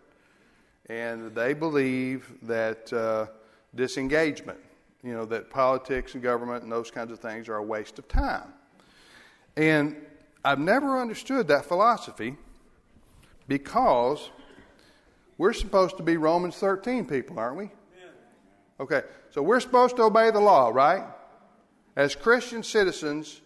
And 0.88 1.36
they 1.36 1.54
believe 1.54 2.32
that 2.44 2.94
uh, 2.94 3.26
disengagement, 3.76 4.60
you 5.04 5.14
know, 5.14 5.26
that 5.26 5.50
politics 5.50 6.14
and 6.14 6.24
government 6.24 6.64
and 6.64 6.72
those 6.72 6.92
kinds 6.92 7.12
of 7.12 7.20
things 7.20 7.50
are 7.50 7.58
a 7.58 7.64
waste 7.64 8.00
of 8.00 8.08
time. 8.08 8.54
And 9.58 9.96
I've 10.48 10.60
never 10.60 10.98
understood 10.98 11.50
that 11.50 11.66
philosophy 11.66 12.38
because 13.50 14.30
we're 15.38 15.52
supposed 15.52 15.98
to 15.98 16.04
be 16.04 16.16
Romans 16.16 16.56
13 16.56 17.06
people, 17.06 17.38
aren't 17.38 17.58
we? 17.58 17.70
Okay, 18.80 19.02
so 19.32 19.42
we're 19.42 19.60
supposed 19.60 19.98
to 19.98 20.04
obey 20.04 20.32
the 20.32 20.40
law, 20.40 20.70
right? 20.70 21.04
As 21.98 22.16
Christian 22.16 22.64
citizens, 22.64 23.42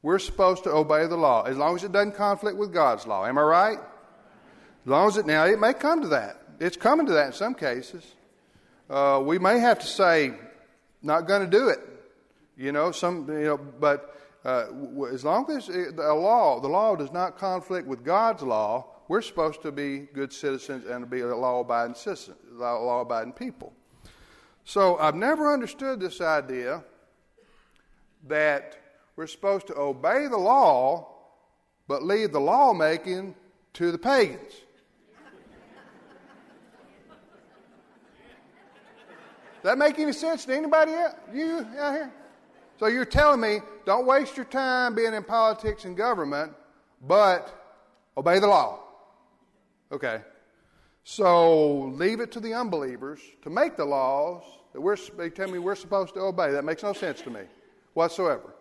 we're 0.00 0.20
supposed 0.20 0.62
to 0.62 0.70
obey 0.70 1.08
the 1.08 1.16
law 1.16 1.42
as 1.42 1.56
long 1.56 1.74
as 1.74 1.82
it 1.82 1.90
doesn't 1.90 2.14
conflict 2.14 2.56
with 2.56 2.72
God's 2.72 3.04
law. 3.04 3.26
Am 3.26 3.36
I 3.36 3.42
right? 3.42 3.78
As 3.78 4.86
long 4.86 5.08
as 5.08 5.16
it 5.16 5.26
now 5.26 5.46
it 5.46 5.58
may 5.58 5.74
come 5.74 6.02
to 6.02 6.08
that. 6.08 6.40
It's 6.60 6.76
coming 6.76 7.06
to 7.06 7.14
that 7.14 7.26
in 7.26 7.32
some 7.32 7.56
cases. 7.56 8.04
Uh, 8.88 9.20
we 9.24 9.40
may 9.40 9.58
have 9.58 9.80
to 9.80 9.86
say, 9.86 10.34
not 11.02 11.26
going 11.26 11.40
to 11.42 11.50
do 11.50 11.70
it. 11.70 11.80
You 12.56 12.70
know, 12.70 12.92
some 12.92 13.28
you 13.28 13.44
know, 13.44 13.56
but 13.56 14.14
uh, 14.44 14.66
as 15.12 15.24
long 15.24 15.50
as 15.50 15.68
it, 15.68 15.96
the 15.96 16.12
law, 16.12 16.60
the 16.60 16.68
law 16.68 16.94
does 16.96 17.12
not 17.12 17.38
conflict 17.38 17.86
with 17.88 18.04
God's 18.04 18.42
law, 18.42 18.86
we're 19.08 19.22
supposed 19.22 19.62
to 19.62 19.72
be 19.72 20.00
good 20.12 20.32
citizens 20.32 20.86
and 20.86 21.04
to 21.04 21.06
be 21.06 21.22
law-abiding 21.22 21.94
citizens, 21.94 22.38
law-abiding 22.52 23.32
people. 23.32 23.72
So 24.64 24.98
I've 24.98 25.14
never 25.14 25.52
understood 25.52 26.00
this 26.00 26.20
idea 26.20 26.82
that 28.28 28.76
we're 29.16 29.26
supposed 29.26 29.66
to 29.68 29.78
obey 29.78 30.26
the 30.26 30.38
law, 30.38 31.08
but 31.86 32.02
leave 32.02 32.32
the 32.32 32.40
lawmaking 32.40 33.34
to 33.74 33.92
the 33.92 33.98
pagans. 33.98 34.52
Does 39.62 39.70
that 39.70 39.78
make 39.78 39.98
any 39.98 40.12
sense 40.12 40.44
to 40.44 40.54
anybody 40.54 40.92
else? 40.92 41.14
You 41.32 41.66
out 41.78 41.94
here? 41.94 42.12
So 42.78 42.86
you're 42.86 43.04
telling 43.04 43.40
me 43.40 43.60
don't 43.84 44.06
waste 44.06 44.36
your 44.36 44.46
time 44.46 44.94
being 44.94 45.14
in 45.14 45.22
politics 45.22 45.84
and 45.84 45.96
government, 45.96 46.52
but 47.06 47.78
obey 48.16 48.38
the 48.38 48.46
law. 48.46 48.80
Okay. 49.92 50.22
So 51.04 51.82
leave 51.88 52.20
it 52.20 52.32
to 52.32 52.40
the 52.40 52.54
unbelievers 52.54 53.20
to 53.42 53.50
make 53.50 53.76
the 53.76 53.84
laws 53.84 54.42
that 54.72 54.80
we're, 54.80 54.96
they 55.16 55.30
tell 55.30 55.48
me 55.48 55.58
we're 55.58 55.74
supposed 55.74 56.14
to 56.14 56.20
obey. 56.20 56.50
That 56.50 56.64
makes 56.64 56.82
no 56.82 56.92
sense 56.92 57.20
to 57.22 57.30
me 57.30 57.42
whatsoever. 57.92 58.54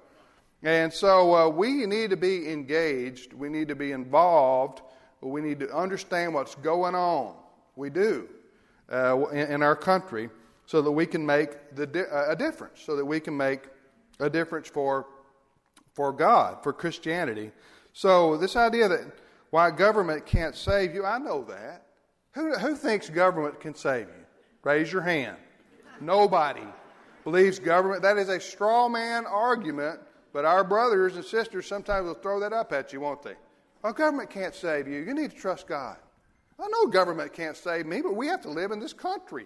And 0.61 0.93
so 0.93 1.35
uh, 1.35 1.49
we 1.49 1.85
need 1.85 2.09
to 2.11 2.17
be 2.17 2.49
engaged. 2.49 3.33
We 3.33 3.49
need 3.49 3.67
to 3.69 3.75
be 3.75 3.91
involved. 3.91 4.81
We 5.21 5.41
need 5.41 5.59
to 5.61 5.75
understand 5.75 6.33
what's 6.33 6.55
going 6.55 6.95
on. 6.95 7.35
We 7.75 7.89
do 7.89 8.29
uh, 8.91 9.25
in, 9.31 9.51
in, 9.51 9.63
our 9.63 9.75
country 9.75 10.29
so 10.65 10.81
that 10.81 10.91
we 10.91 11.05
can 11.05 11.25
make 11.25 11.75
the 11.75 11.87
di- 11.87 12.05
a 12.11 12.35
difference, 12.35 12.81
so 12.81 12.95
that 12.95 13.05
we 13.05 13.19
can 13.19 13.35
make 13.35 13.63
a 14.19 14.29
difference 14.29 14.67
for, 14.67 15.07
for 15.93 16.11
God, 16.11 16.63
for 16.63 16.73
Christianity. 16.73 17.51
So, 17.93 18.37
this 18.37 18.55
idea 18.55 18.87
that 18.87 19.01
why 19.51 19.69
government 19.71 20.25
can't 20.25 20.55
save 20.55 20.95
you, 20.95 21.05
I 21.05 21.17
know 21.19 21.43
that. 21.43 21.85
Who, 22.31 22.53
who 22.55 22.75
thinks 22.75 23.09
government 23.09 23.59
can 23.59 23.75
save 23.75 24.07
you? 24.07 24.25
Raise 24.63 24.91
your 24.91 25.03
hand. 25.03 25.37
Nobody 26.01 26.65
believes 27.23 27.59
government. 27.59 28.01
That 28.01 28.17
is 28.17 28.29
a 28.29 28.39
straw 28.39 28.89
man 28.89 29.25
argument, 29.25 29.99
but 30.33 30.45
our 30.45 30.63
brothers 30.63 31.15
and 31.15 31.23
sisters 31.23 31.67
sometimes 31.67 32.07
will 32.07 32.15
throw 32.15 32.39
that 32.39 32.53
up 32.53 32.73
at 32.73 32.91
you, 32.91 32.99
won't 32.99 33.21
they? 33.21 33.35
Well, 33.83 33.93
government 33.93 34.29
can't 34.29 34.55
save 34.55 34.87
you. 34.87 35.01
You 35.01 35.13
need 35.13 35.31
to 35.31 35.37
trust 35.37 35.67
God. 35.67 35.97
I 36.59 36.67
know 36.67 36.87
government 36.87 37.33
can't 37.33 37.57
save 37.57 37.85
me, 37.85 38.01
but 38.01 38.15
we 38.15 38.27
have 38.27 38.41
to 38.41 38.49
live 38.49 38.71
in 38.71 38.79
this 38.79 38.93
country. 38.93 39.45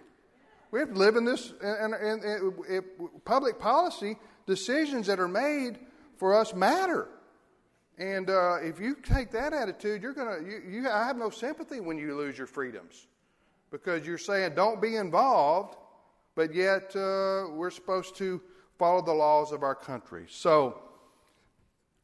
We 0.72 0.80
have 0.80 0.90
to 0.90 0.98
live 0.98 1.16
in 1.16 1.26
this 1.26 1.54
in 1.62 2.84
public 3.26 3.58
policy 3.60 4.18
decisions 4.48 5.06
that 5.06 5.20
are 5.20 5.28
made 5.28 5.78
for 6.18 6.34
us 6.36 6.56
matter. 6.56 7.08
And 8.00 8.30
uh, 8.30 8.56
if 8.62 8.80
you 8.80 8.96
take 8.96 9.32
that 9.32 9.54
attitude, 9.54 10.02
you're 10.02 10.14
gonna. 10.14 10.38
You, 10.44 10.62
you, 10.68 10.90
I 10.90 11.06
have 11.06 11.18
no 11.18 11.30
sympathy 11.30 11.80
when 11.80 11.98
you 11.98 12.16
lose 12.16 12.38
your 12.38 12.48
freedoms, 12.48 13.08
because 13.72 14.06
you're 14.06 14.18
saying 14.18 14.54
don't 14.56 14.82
be 14.82 14.96
involved, 14.96 15.76
but 16.36 16.54
yet 16.54 16.96
uh, 16.96 17.46
we're 17.52 17.72
supposed 17.72 18.16
to 18.18 18.42
follow 18.78 19.02
the 19.02 19.14
laws 19.14 19.52
of 19.52 19.64
our 19.64 19.76
country. 19.76 20.26
So 20.30 20.82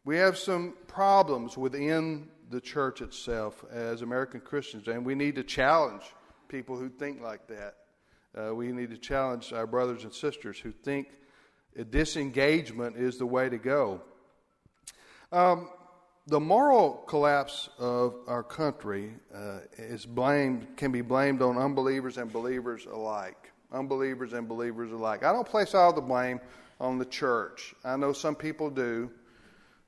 we 0.03 0.17
have 0.17 0.37
some 0.37 0.73
problems 0.87 1.57
within 1.57 2.29
the 2.49 2.59
church 2.59 3.01
itself 3.01 3.63
as 3.71 4.01
American 4.01 4.41
Christians, 4.41 4.87
and 4.87 5.05
we 5.05 5.15
need 5.15 5.35
to 5.35 5.43
challenge 5.43 6.03
people 6.47 6.75
who 6.75 6.89
think 6.89 7.21
like 7.21 7.47
that. 7.47 7.75
Uh, 8.35 8.55
we 8.55 8.71
need 8.71 8.89
to 8.89 8.97
challenge 8.97 9.53
our 9.53 9.67
brothers 9.67 10.03
and 10.03 10.13
sisters 10.13 10.57
who 10.57 10.71
think 10.71 11.07
disengagement 11.89 12.97
is 12.97 13.17
the 13.17 13.25
way 13.25 13.49
to 13.49 13.57
go. 13.57 14.01
Um, 15.31 15.69
the 16.27 16.39
moral 16.39 17.03
collapse 17.07 17.69
of 17.77 18.15
our 18.27 18.43
country 18.43 19.13
uh, 19.35 19.59
is 19.77 20.05
blamed 20.05 20.77
can 20.77 20.91
be 20.91 21.01
blamed 21.01 21.41
on 21.41 21.57
unbelievers 21.57 22.17
and 22.17 22.31
believers 22.31 22.85
alike. 22.85 23.51
Unbelievers 23.71 24.33
and 24.33 24.47
believers 24.47 24.91
alike. 24.91 25.23
I 25.23 25.33
don't 25.33 25.47
place 25.47 25.73
all 25.73 25.91
the 25.91 26.01
blame 26.01 26.39
on 26.79 26.97
the 26.97 27.05
church. 27.05 27.73
I 27.83 27.97
know 27.97 28.13
some 28.13 28.35
people 28.35 28.69
do. 28.69 29.09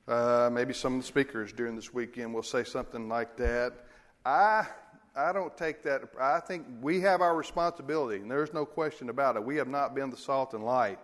Uh, 0.08 0.50
maybe 0.52 0.72
some 0.72 0.96
of 0.96 1.00
the 1.00 1.06
speakers 1.06 1.52
during 1.52 1.74
this 1.74 1.94
weekend 1.94 2.34
will 2.34 2.42
say 2.42 2.64
something 2.64 3.08
like 3.08 3.36
that. 3.36 3.72
I 4.24 4.66
I 5.16 5.32
don't 5.32 5.56
take 5.56 5.82
that. 5.84 6.02
I 6.20 6.40
think 6.40 6.66
we 6.82 7.00
have 7.00 7.22
our 7.22 7.34
responsibility, 7.34 8.20
and 8.20 8.30
there's 8.30 8.52
no 8.52 8.66
question 8.66 9.08
about 9.08 9.36
it. 9.36 9.44
We 9.44 9.56
have 9.56 9.68
not 9.68 9.94
been 9.94 10.10
the 10.10 10.16
salt 10.16 10.52
and 10.52 10.64
light 10.64 10.98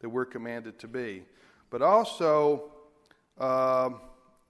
that 0.00 0.08
we're 0.08 0.24
commanded 0.24 0.78
to 0.80 0.88
be. 0.88 1.24
But 1.70 1.82
also, 1.82 2.70
um, 3.38 4.00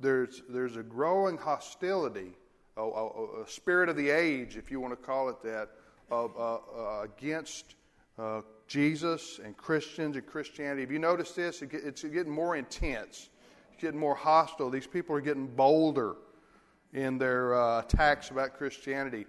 there's, 0.00 0.42
there's 0.48 0.76
a 0.76 0.82
growing 0.82 1.36
hostility, 1.36 2.32
a, 2.76 2.82
a, 2.82 3.42
a, 3.42 3.48
spirit 3.48 3.88
of 3.88 3.96
the 3.96 4.10
age, 4.10 4.56
if 4.56 4.70
you 4.70 4.80
want 4.80 4.92
to 4.92 5.04
call 5.04 5.28
it 5.28 5.42
that, 5.42 5.70
of, 6.10 6.36
uh, 6.36 6.54
uh, 6.54 7.02
against 7.02 7.74
uh, 8.18 8.42
Jesus 8.66 9.40
and 9.44 9.56
Christians 9.56 10.16
and 10.16 10.26
Christianity. 10.26 10.82
Have 10.82 10.92
you 10.92 10.98
noticed 10.98 11.34
this, 11.36 11.62
it, 11.62 11.70
it's 11.72 12.02
getting 12.02 12.32
more 12.32 12.56
intense, 12.56 13.30
it's 13.72 13.82
getting 13.82 13.98
more 13.98 14.14
hostile. 14.14 14.70
These 14.70 14.86
people 14.86 15.16
are 15.16 15.20
getting 15.20 15.46
bolder 15.46 16.16
in 16.92 17.18
their 17.18 17.54
uh, 17.54 17.80
attacks 17.80 18.30
about 18.30 18.56
Christianity. 18.56 19.26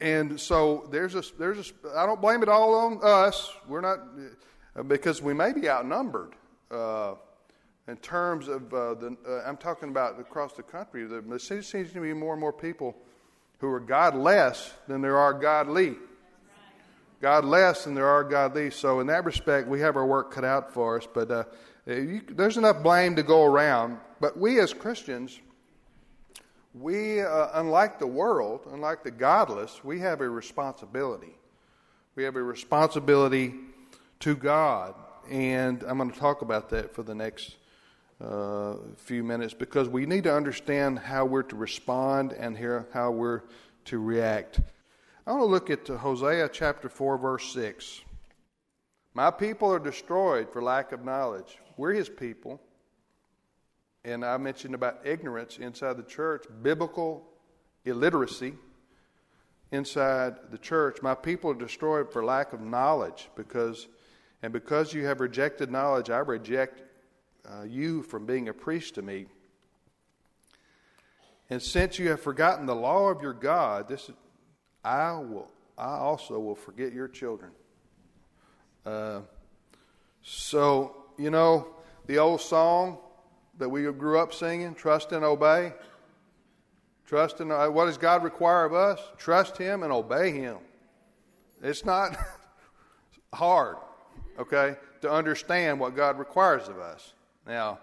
And 0.00 0.40
so 0.40 0.88
there's 0.90 1.14
a, 1.16 1.24
there's 1.38 1.72
a, 1.84 1.98
I 1.98 2.06
don't 2.06 2.20
blame 2.20 2.42
it 2.42 2.48
all 2.48 2.74
on 2.74 3.00
us. 3.02 3.50
We're 3.66 3.80
not, 3.80 3.98
because 4.86 5.22
we 5.22 5.34
may 5.34 5.52
be 5.52 5.68
outnumbered. 5.68 6.34
Uh, 6.70 7.14
in 7.88 7.96
terms 7.96 8.48
of 8.48 8.72
uh, 8.74 8.94
the, 8.94 9.16
uh, 9.26 9.48
I'm 9.48 9.56
talking 9.56 9.88
about 9.88 10.20
across 10.20 10.52
the 10.52 10.62
country, 10.62 11.06
there 11.06 11.38
seems 11.38 11.70
to 11.70 12.00
be 12.00 12.12
more 12.12 12.34
and 12.34 12.40
more 12.40 12.52
people 12.52 12.94
who 13.58 13.68
are 13.68 13.80
godless 13.80 14.72
than 14.86 15.00
there 15.00 15.16
are 15.16 15.32
godly. 15.32 15.96
God 17.20 17.44
less 17.44 17.84
than 17.84 17.94
there 17.94 18.06
are 18.06 18.22
godly. 18.22 18.70
So, 18.70 19.00
in 19.00 19.08
that 19.08 19.24
respect, 19.24 19.66
we 19.66 19.80
have 19.80 19.96
our 19.96 20.06
work 20.06 20.30
cut 20.30 20.44
out 20.44 20.72
for 20.72 20.98
us. 20.98 21.08
But 21.12 21.30
uh, 21.30 21.44
you, 21.86 22.22
there's 22.28 22.56
enough 22.56 22.82
blame 22.82 23.16
to 23.16 23.24
go 23.24 23.44
around. 23.44 23.98
But 24.20 24.38
we 24.38 24.60
as 24.60 24.72
Christians, 24.72 25.40
we, 26.74 27.20
uh, 27.20 27.48
unlike 27.54 27.98
the 27.98 28.06
world, 28.06 28.68
unlike 28.70 29.02
the 29.02 29.10
godless, 29.10 29.82
we 29.82 29.98
have 30.00 30.20
a 30.20 30.28
responsibility. 30.28 31.34
We 32.14 32.22
have 32.22 32.36
a 32.36 32.42
responsibility 32.42 33.54
to 34.20 34.34
God 34.36 34.94
and 35.30 35.82
I'm 35.82 35.98
going 35.98 36.10
to 36.10 36.18
talk 36.18 36.42
about 36.42 36.70
that 36.70 36.94
for 36.94 37.02
the 37.02 37.14
next 37.14 37.56
uh, 38.20 38.74
few 38.96 39.22
minutes 39.22 39.54
because 39.54 39.88
we 39.88 40.06
need 40.06 40.24
to 40.24 40.34
understand 40.34 40.98
how 40.98 41.24
we're 41.24 41.42
to 41.44 41.56
respond 41.56 42.32
and 42.32 42.56
how 42.92 43.10
we're 43.10 43.42
to 43.86 43.98
react. 43.98 44.60
I 45.26 45.32
want 45.32 45.42
to 45.42 45.46
look 45.46 45.70
at 45.70 45.86
Hosea 45.86 46.48
chapter 46.48 46.88
4, 46.88 47.18
verse 47.18 47.52
6. 47.52 48.00
My 49.14 49.30
people 49.30 49.70
are 49.72 49.78
destroyed 49.78 50.50
for 50.52 50.62
lack 50.62 50.92
of 50.92 51.04
knowledge. 51.04 51.58
We're 51.76 51.92
his 51.92 52.08
people. 52.08 52.60
And 54.04 54.24
I 54.24 54.36
mentioned 54.38 54.74
about 54.74 55.00
ignorance 55.04 55.58
inside 55.58 55.96
the 55.96 56.02
church, 56.02 56.46
biblical 56.62 57.28
illiteracy 57.84 58.54
inside 59.70 60.36
the 60.50 60.58
church. 60.58 61.02
My 61.02 61.14
people 61.14 61.50
are 61.50 61.54
destroyed 61.54 62.10
for 62.10 62.24
lack 62.24 62.52
of 62.52 62.60
knowledge 62.60 63.28
because, 63.36 63.86
and 64.42 64.52
because 64.52 64.92
you 64.92 65.06
have 65.06 65.20
rejected 65.20 65.70
knowledge, 65.70 66.10
I 66.10 66.18
reject 66.18 66.82
uh, 67.48 67.62
you 67.62 68.02
from 68.02 68.26
being 68.26 68.48
a 68.48 68.52
priest 68.52 68.94
to 68.96 69.02
me. 69.02 69.26
And 71.50 71.62
since 71.62 71.98
you 71.98 72.10
have 72.10 72.20
forgotten 72.20 72.66
the 72.66 72.74
law 72.74 73.08
of 73.08 73.22
your 73.22 73.32
God, 73.32 73.88
this 73.88 74.10
I 74.84 75.12
will 75.12 75.50
I 75.76 75.96
also 75.96 76.38
will 76.38 76.56
forget 76.56 76.92
your 76.92 77.08
children. 77.08 77.52
Uh, 78.84 79.20
so 80.22 81.06
you 81.16 81.30
know 81.30 81.68
the 82.06 82.18
old 82.18 82.40
song 82.40 82.98
that 83.58 83.68
we 83.68 83.82
grew 83.92 84.18
up 84.18 84.34
singing, 84.34 84.74
"Trust 84.74 85.12
and 85.12 85.24
Obey." 85.24 85.72
Trust 87.08 87.40
and 87.40 87.50
uh, 87.50 87.68
what 87.68 87.86
does 87.86 87.96
God 87.96 88.22
require 88.22 88.66
of 88.66 88.74
us? 88.74 89.00
Trust 89.16 89.56
Him 89.56 89.82
and 89.82 89.90
obey 89.90 90.30
Him. 90.30 90.58
It's 91.62 91.82
not 91.82 92.14
hard, 93.32 93.76
okay, 94.38 94.76
to 95.00 95.10
understand 95.10 95.80
what 95.80 95.96
God 95.96 96.18
requires 96.18 96.68
of 96.68 96.78
us. 96.78 97.12
Now, 97.46 97.78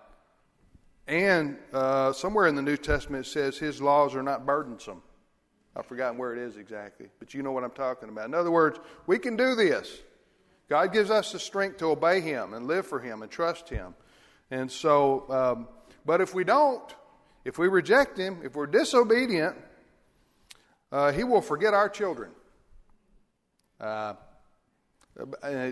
and 1.08 1.58
uh, 1.74 2.14
somewhere 2.14 2.48
in 2.48 2.56
the 2.56 2.62
New 2.62 2.78
Testament 2.78 3.28
it 3.28 3.30
says 3.30 3.58
His 3.58 3.82
laws 3.82 4.16
are 4.16 4.24
not 4.24 4.46
burdensome. 4.46 5.02
I've 5.76 5.86
forgotten 5.86 6.18
where 6.18 6.34
it 6.34 6.40
is 6.40 6.58
exactly, 6.58 7.08
but 7.20 7.34
you 7.34 7.44
know 7.44 7.52
what 7.52 7.64
I'm 7.64 7.72
talking 7.72 8.10
about. 8.10 8.26
In 8.26 8.34
other 8.34 8.52
words, 8.52 8.80
we 9.08 9.20
can 9.20 9.36
do 9.36 9.56
this. 9.56 10.02
God 10.70 10.94
gives 10.94 11.12
us 11.12 11.32
the 11.32 11.40
strength 11.40 11.78
to 11.78 11.88
obey 11.88 12.22
Him 12.22 12.54
and 12.54 12.66
live 12.66 12.88
for 12.88 13.00
Him 13.00 13.22
and 13.22 13.30
trust 13.30 13.70
Him. 13.70 13.94
And 14.50 14.72
so, 14.72 15.26
um, 15.30 15.68
but 16.06 16.22
if 16.22 16.34
we 16.34 16.44
don't, 16.44 16.82
if 17.44 17.58
we 17.58 17.68
reject 17.68 18.18
Him, 18.18 18.40
if 18.44 18.56
we're 18.56 18.68
disobedient, 18.68 19.56
uh, 20.92 21.12
He 21.12 21.24
will 21.24 21.42
forget 21.42 21.74
our 21.74 21.90
children. 21.90 22.32
Uh, 23.80 24.14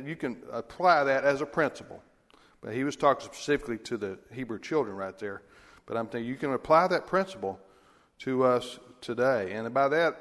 you 0.06 0.16
can 0.16 0.42
apply 0.52 1.04
that 1.04 1.24
as 1.24 1.42
a 1.42 1.46
principle. 1.46 2.02
But 2.62 2.74
he 2.74 2.84
was 2.84 2.96
talking 2.96 3.26
specifically 3.26 3.78
to 3.80 3.98
the 3.98 4.18
Hebrew 4.32 4.60
children 4.60 4.96
right 4.96 5.18
there. 5.18 5.42
But 5.86 5.98
I'm 5.98 6.08
thinking 6.08 6.30
you 6.30 6.38
can 6.38 6.54
apply 6.54 6.88
that 6.88 7.08
principle 7.08 7.60
to 8.20 8.44
us 8.44 8.80
today. 9.02 9.52
And 9.54 9.74
by 9.74 9.90
that, 9.90 10.18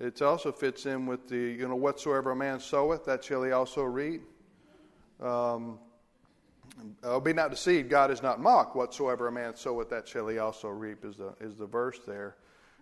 it 0.00 0.22
also 0.22 0.52
fits 0.52 0.86
in 0.86 1.06
with 1.06 1.28
the, 1.28 1.36
you 1.36 1.68
know, 1.68 1.76
whatsoever 1.76 2.30
a 2.30 2.36
man 2.36 2.60
soweth, 2.60 3.04
that 3.04 3.24
shall 3.24 3.42
he 3.42 3.52
also 3.52 3.82
reap. 3.82 4.22
Um, 5.20 5.78
Oh, 7.02 7.20
be 7.20 7.32
not 7.32 7.50
deceived, 7.50 7.88
God 7.88 8.10
is 8.10 8.22
not 8.22 8.40
mocked. 8.40 8.76
Whatsoever 8.76 9.28
a 9.28 9.32
man 9.32 9.56
soweth, 9.56 9.88
that 9.90 10.06
shall 10.06 10.28
he 10.28 10.38
also 10.38 10.68
reap, 10.68 11.04
is 11.04 11.16
the, 11.16 11.34
is 11.40 11.56
the 11.56 11.66
verse 11.66 12.00
there. 12.06 12.36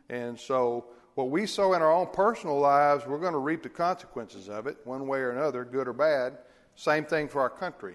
And 0.09 0.39
so, 0.39 0.87
what 1.15 1.31
we 1.31 1.47
sow 1.47 1.75
in 1.75 1.83
our 1.83 1.93
own 1.93 2.09
personal 2.13 2.59
lives, 2.59 3.07
we're 3.07 3.19
going 3.19 3.33
to 3.33 3.39
reap 3.39 3.63
the 3.63 3.69
consequences 3.69 4.49
of 4.49 4.67
it, 4.67 4.79
one 4.85 5.07
way 5.07 5.21
or 5.21 5.31
another, 5.31 5.65
good 5.65 5.89
or 5.89 5.93
bad. 5.93 6.39
Same 6.75 7.05
thing 7.05 7.29
for 7.29 7.41
our 7.41 7.51
country. 7.51 7.95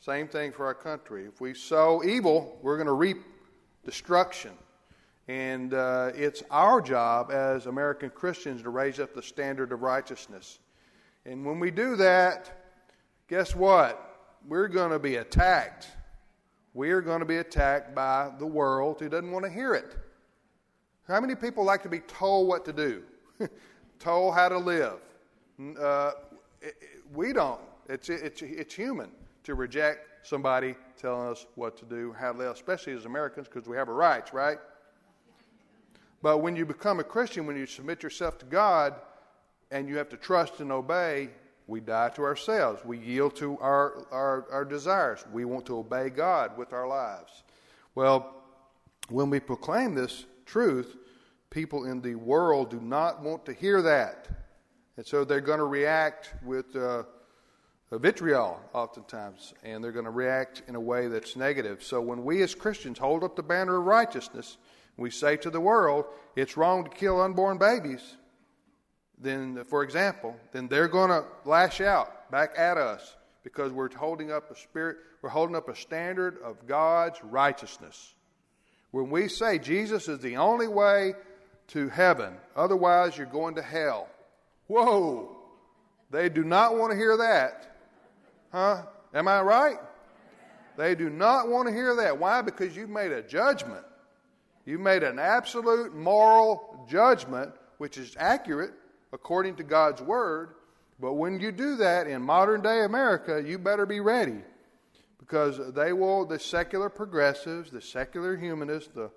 Same 0.00 0.26
thing 0.26 0.50
for 0.50 0.66
our 0.66 0.74
country. 0.74 1.26
If 1.26 1.40
we 1.40 1.54
sow 1.54 2.02
evil, 2.02 2.58
we're 2.62 2.76
going 2.76 2.86
to 2.86 2.92
reap 2.92 3.18
destruction. 3.84 4.52
And 5.28 5.74
uh, 5.74 6.10
it's 6.14 6.42
our 6.50 6.80
job 6.80 7.30
as 7.30 7.66
American 7.66 8.10
Christians 8.10 8.62
to 8.62 8.70
raise 8.70 8.98
up 8.98 9.14
the 9.14 9.22
standard 9.22 9.72
of 9.72 9.82
righteousness. 9.82 10.58
And 11.26 11.44
when 11.44 11.60
we 11.60 11.70
do 11.70 11.96
that, 11.96 12.50
guess 13.28 13.54
what? 13.54 14.10
we're 14.46 14.68
going 14.68 14.90
to 14.90 14.98
be 14.98 15.16
attacked. 15.16 15.88
We're 16.74 17.02
going 17.02 17.20
to 17.20 17.26
be 17.26 17.38
attacked 17.38 17.94
by 17.94 18.30
the 18.38 18.46
world 18.46 19.00
who 19.00 19.08
doesn't 19.08 19.30
want 19.30 19.44
to 19.44 19.50
hear 19.50 19.74
it. 19.74 19.96
How 21.10 21.20
many 21.20 21.34
people 21.34 21.64
like 21.64 21.82
to 21.82 21.88
be 21.88 21.98
told 22.00 22.46
what 22.46 22.64
to 22.66 22.72
do, 22.72 23.02
told 23.98 24.32
how 24.32 24.48
to 24.48 24.58
live? 24.58 25.00
Uh, 25.76 26.12
it, 26.62 26.76
we 27.12 27.32
don't. 27.32 27.60
It's, 27.88 28.08
it's, 28.08 28.42
it's 28.42 28.72
human 28.72 29.10
to 29.42 29.56
reject 29.56 30.06
somebody 30.24 30.76
telling 30.96 31.26
us 31.26 31.46
what 31.56 31.76
to 31.78 31.84
do, 31.84 32.14
how 32.16 32.30
to 32.30 32.38
live, 32.38 32.52
especially 32.52 32.92
as 32.92 33.06
Americans 33.06 33.48
because 33.48 33.68
we 33.68 33.76
have 33.76 33.88
our 33.88 33.94
rights, 33.94 34.32
right? 34.32 34.58
But 36.22 36.38
when 36.38 36.54
you 36.54 36.64
become 36.64 37.00
a 37.00 37.04
Christian, 37.04 37.44
when 37.44 37.56
you 37.56 37.66
submit 37.66 38.04
yourself 38.04 38.38
to 38.38 38.46
God 38.46 38.94
and 39.72 39.88
you 39.88 39.96
have 39.96 40.10
to 40.10 40.16
trust 40.16 40.60
and 40.60 40.70
obey, 40.70 41.30
we 41.66 41.80
die 41.80 42.10
to 42.10 42.22
ourselves. 42.22 42.84
We 42.84 42.98
yield 42.98 43.34
to 43.36 43.58
our, 43.58 44.06
our, 44.12 44.46
our 44.52 44.64
desires. 44.64 45.24
We 45.32 45.44
want 45.44 45.66
to 45.66 45.78
obey 45.78 46.10
God 46.10 46.56
with 46.56 46.72
our 46.72 46.86
lives. 46.86 47.42
Well, 47.96 48.32
when 49.08 49.28
we 49.28 49.40
proclaim 49.40 49.96
this 49.96 50.26
truth, 50.50 50.96
people 51.50 51.84
in 51.84 52.00
the 52.00 52.14
world 52.14 52.70
do 52.70 52.80
not 52.80 53.22
want 53.22 53.46
to 53.46 53.52
hear 53.52 53.82
that. 53.82 54.28
And 54.96 55.06
so 55.06 55.24
they're 55.24 55.40
going 55.40 55.58
to 55.58 55.64
react 55.64 56.34
with 56.44 56.74
uh, 56.76 57.04
vitriol 57.92 58.60
oftentimes, 58.72 59.54
and 59.62 59.82
they're 59.82 59.92
going 59.92 60.04
to 60.04 60.10
react 60.10 60.62
in 60.68 60.74
a 60.74 60.80
way 60.80 61.08
that's 61.08 61.36
negative. 61.36 61.82
So 61.82 62.00
when 62.00 62.24
we 62.24 62.42
as 62.42 62.54
Christians 62.54 62.98
hold 62.98 63.24
up 63.24 63.36
the 63.36 63.42
banner 63.42 63.78
of 63.78 63.84
righteousness, 63.84 64.58
we 64.96 65.10
say 65.10 65.36
to 65.38 65.50
the 65.50 65.60
world, 65.60 66.04
it's 66.36 66.56
wrong 66.56 66.84
to 66.84 66.90
kill 66.90 67.20
unborn 67.20 67.58
babies 67.58 68.16
then, 69.20 69.64
for 69.64 69.82
example, 69.82 70.36
then 70.52 70.66
they're 70.68 70.88
going 70.88 71.10
to 71.10 71.24
lash 71.44 71.80
out 71.80 72.30
back 72.30 72.54
at 72.56 72.78
us 72.78 73.16
because 73.44 73.70
we're 73.70 73.94
holding 73.94 74.32
up 74.32 74.50
a 74.50 74.56
spirit, 74.56 74.96
we're 75.22 75.30
holding 75.30 75.54
up 75.54 75.68
a 75.68 75.76
standard 75.76 76.38
of 76.42 76.66
God's 76.66 77.22
righteousness. 77.22 78.14
When 78.90 79.10
we 79.10 79.28
say 79.28 79.58
Jesus 79.58 80.08
is 80.08 80.18
the 80.18 80.36
only 80.36 80.68
way 80.68 81.14
to 81.68 81.88
heaven, 81.88 82.34
otherwise 82.56 83.16
you're 83.16 83.26
going 83.26 83.54
to 83.54 83.62
hell. 83.62 84.08
Whoa! 84.66 85.36
They 86.10 86.28
do 86.28 86.42
not 86.42 86.76
want 86.76 86.92
to 86.92 86.96
hear 86.96 87.16
that. 87.16 87.76
Huh? 88.52 88.82
Am 89.14 89.28
I 89.28 89.40
right? 89.40 89.78
They 90.76 90.94
do 90.94 91.10
not 91.10 91.48
want 91.48 91.68
to 91.68 91.74
hear 91.74 91.94
that. 91.96 92.18
Why? 92.18 92.42
Because 92.42 92.76
you've 92.76 92.90
made 92.90 93.12
a 93.12 93.22
judgment. 93.22 93.84
You've 94.64 94.80
made 94.80 95.02
an 95.02 95.18
absolute 95.18 95.94
moral 95.94 96.86
judgment, 96.88 97.52
which 97.78 97.98
is 97.98 98.16
accurate, 98.18 98.72
according 99.12 99.56
to 99.56 99.62
God's 99.62 100.02
Word. 100.02 100.54
But 101.00 101.14
when 101.14 101.40
you 101.40 101.52
do 101.52 101.76
that 101.76 102.06
in 102.06 102.22
modern 102.22 102.60
day 102.60 102.84
America, 102.84 103.42
you 103.44 103.58
better 103.58 103.86
be 103.86 104.00
ready. 104.00 104.38
Because 105.30 105.72
they 105.74 105.92
will, 105.92 106.24
the 106.24 106.40
secular 106.40 106.88
progressives, 106.88 107.70
the 107.70 107.80
secular 107.80 108.36
humanists, 108.36 108.90
the, 108.92 109.12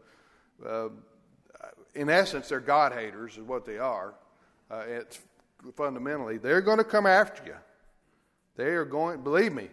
uh, 0.63 0.89
in 1.95 2.07
essence, 2.07 2.49
they're 2.49 2.59
God 2.59 2.93
haters, 2.93 3.33
is 3.33 3.41
what 3.41 3.65
they 3.65 3.79
are. 3.79 4.13
Uh, 4.69 4.83
it's 4.87 5.19
fundamentally, 5.75 6.37
they're 6.37 6.61
going 6.61 6.77
to 6.77 6.83
come 6.83 7.07
after 7.07 7.43
you. 7.43 7.55
They 8.57 8.75
are 8.75 8.85
going, 8.85 9.23
believe 9.23 9.53
me, 9.53 9.69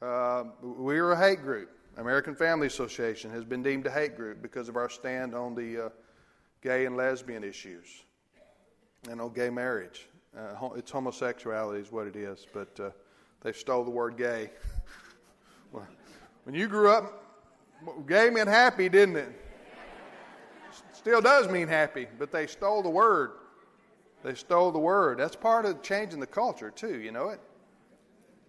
uh, 0.00 0.44
we 0.62 0.96
are 0.98 1.10
a 1.10 1.18
hate 1.18 1.42
group. 1.42 1.70
American 1.96 2.36
Family 2.36 2.68
Association 2.68 3.32
has 3.32 3.44
been 3.44 3.64
deemed 3.64 3.84
a 3.86 3.90
hate 3.90 4.14
group 4.14 4.40
because 4.40 4.68
of 4.68 4.76
our 4.76 4.88
stand 4.88 5.34
on 5.34 5.56
the 5.56 5.86
uh, 5.86 5.88
gay 6.62 6.86
and 6.86 6.96
lesbian 6.96 7.42
issues 7.42 8.04
and 9.10 9.20
on 9.20 9.32
gay 9.32 9.50
marriage. 9.50 10.08
Uh, 10.36 10.68
it's 10.76 10.92
homosexuality 10.92 11.80
is 11.80 11.90
what 11.90 12.06
it 12.06 12.14
is, 12.14 12.46
but 12.54 12.78
uh, 12.78 12.90
they 13.42 13.50
stole 13.50 13.82
the 13.82 13.90
word 13.90 14.16
gay. 14.16 14.50
when 15.70 16.54
you 16.54 16.66
grew 16.66 16.90
up, 16.90 17.24
gay 18.06 18.30
meant 18.30 18.48
happy, 18.48 18.88
didn't 18.88 19.16
it? 19.16 19.44
Still 20.92 21.20
does 21.20 21.48
mean 21.48 21.68
happy, 21.68 22.06
but 22.18 22.32
they 22.32 22.46
stole 22.46 22.82
the 22.82 22.90
word. 22.90 23.32
They 24.22 24.34
stole 24.34 24.72
the 24.72 24.78
word. 24.78 25.18
That's 25.18 25.36
part 25.36 25.64
of 25.64 25.82
changing 25.82 26.20
the 26.20 26.26
culture 26.26 26.70
too. 26.70 27.00
You 27.00 27.12
know 27.12 27.28
it. 27.28 27.40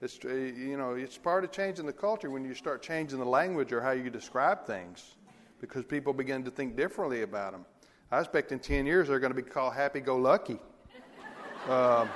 It's 0.01 0.23
you 0.23 0.77
know 0.77 0.93
it's 0.93 1.17
part 1.17 1.43
of 1.43 1.51
changing 1.51 1.85
the 1.85 1.93
culture 1.93 2.29
when 2.29 2.43
you 2.43 2.53
start 2.53 2.81
changing 2.81 3.19
the 3.19 3.25
language 3.25 3.71
or 3.71 3.81
how 3.81 3.91
you 3.91 4.09
describe 4.09 4.65
things, 4.65 5.15
because 5.61 5.83
people 5.83 6.13
begin 6.13 6.43
to 6.45 6.51
think 6.51 6.75
differently 6.75 7.21
about 7.21 7.51
them. 7.51 7.65
I 8.11 8.19
expect 8.19 8.51
in 8.51 8.59
10 8.59 8.85
years 8.85 9.09
they're 9.09 9.19
going 9.19 9.33
to 9.33 9.41
be 9.41 9.47
called 9.47 9.73
happy 9.73 9.99
go 9.99 10.17
lucky. 10.17 10.57
Um, 11.67 12.09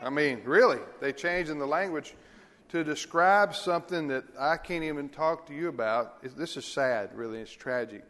I 0.00 0.08
mean, 0.08 0.40
really, 0.44 0.78
they 1.00 1.12
changed 1.12 1.50
in 1.50 1.58
the 1.58 1.66
language 1.66 2.14
to 2.68 2.82
describe 2.82 3.54
something 3.54 4.08
that 4.08 4.24
I 4.38 4.56
can't 4.56 4.84
even 4.84 5.08
talk 5.08 5.46
to 5.46 5.54
you 5.54 5.68
about. 5.68 6.22
This 6.36 6.56
is 6.56 6.64
sad, 6.64 7.10
really. 7.14 7.40
It's 7.40 7.52
tragic 7.52 8.04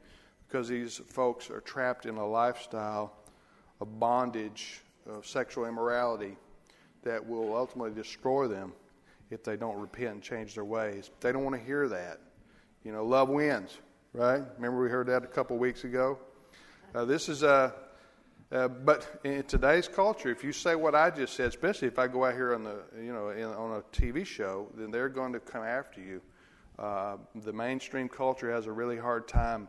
because 0.49 0.69
these 0.69 0.99
folks 1.09 1.51
are 1.51 1.61
trapped 1.61 2.07
in 2.07 2.17
a 2.17 2.27
lifestyle 2.27 3.13
of 3.81 3.99
bondage, 4.01 4.81
of 5.07 5.27
sexual 5.27 5.67
immorality 5.67 6.37
that 7.03 7.27
will 7.27 7.55
ultimately 7.55 7.93
destroy 7.93 8.49
them. 8.49 8.73
if 9.31 9.43
they 9.43 9.57
don't 9.57 9.79
repent 9.81 10.11
and 10.11 10.23
change 10.23 10.55
their 10.55 10.65
ways. 10.65 11.11
They 11.21 11.33
don't 11.33 11.43
want 11.43 11.57
to 11.57 11.63
hear 11.63 11.89
that. 11.89 12.21
You 12.85 12.93
know, 12.93 13.05
love 13.05 13.29
wins, 13.29 13.77
right? 14.13 14.43
Remember 14.57 14.81
we 14.81 14.89
heard 14.89 15.09
that 15.09 15.25
a 15.25 15.27
couple 15.27 15.59
weeks 15.59 15.85
ago? 15.85 16.19
Uh, 16.95 17.05
this 17.05 17.29
is 17.29 17.43
a. 17.43 17.75
Uh, 18.53 18.69
but 18.69 19.21
in 19.25 19.43
today's 19.43 19.89
culture, 19.89 20.31
if 20.31 20.45
you 20.45 20.53
say 20.53 20.77
what 20.77 20.95
I 20.95 21.11
just 21.11 21.35
said, 21.35 21.49
especially 21.49 21.89
if 21.89 21.99
I 21.99 22.07
go 22.07 22.25
out 22.25 22.35
here 22.35 22.55
on 22.55 22.63
the, 22.63 22.77
you 22.97 23.13
know, 23.13 23.31
in, 23.31 23.45
on 23.45 23.79
a 23.79 23.83
TV 23.97 24.25
show, 24.25 24.69
then 24.77 24.93
they're 24.93 25.09
going 25.09 25.33
to 25.33 25.41
come 25.41 25.65
after 25.65 26.01
you. 26.01 26.21
Uh, 26.79 27.17
the 27.35 27.53
mainstream 27.53 28.09
culture 28.09 28.53
has 28.53 28.67
a 28.67 28.73
really 28.73 28.99
hard 28.99 29.27
time. 29.27 29.67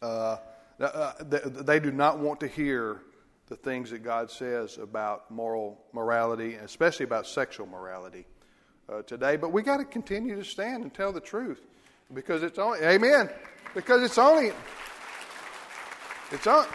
Uh, 0.00 0.36
uh 0.80 1.12
they, 1.20 1.40
they, 1.44 1.80
do 1.80 1.90
not 1.90 2.18
want 2.18 2.40
to 2.40 2.46
hear 2.46 3.02
the 3.48 3.56
things 3.56 3.90
that 3.90 4.02
God 4.02 4.30
says 4.30 4.78
about 4.78 5.30
moral 5.30 5.78
morality, 5.92 6.54
especially 6.54 7.04
about 7.04 7.26
sexual 7.26 7.66
morality 7.66 8.26
uh, 8.88 9.02
today. 9.02 9.36
But 9.36 9.52
we 9.52 9.62
got 9.62 9.78
to 9.78 9.84
continue 9.84 10.36
to 10.36 10.44
stand 10.44 10.84
and 10.84 10.94
tell 10.94 11.12
the 11.12 11.20
truth 11.20 11.60
because 12.14 12.42
it's 12.42 12.58
only, 12.58 12.78
Amen. 12.80 13.28
Because 13.74 14.02
it's 14.02 14.18
only, 14.18 14.52
it's 16.30 16.46
on. 16.46 16.66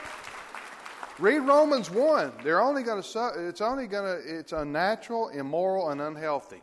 Read 1.20 1.40
Romans 1.40 1.92
one. 1.92 2.32
They're 2.44 2.62
only 2.62 2.82
going 2.82 3.02
to. 3.02 3.48
It's 3.48 3.62
only 3.62 3.88
going 3.88 4.06
to. 4.06 4.40
It's 4.40 4.52
unnatural, 4.52 5.30
immoral, 5.30 5.90
and 5.90 6.02
unhealthy. 6.02 6.62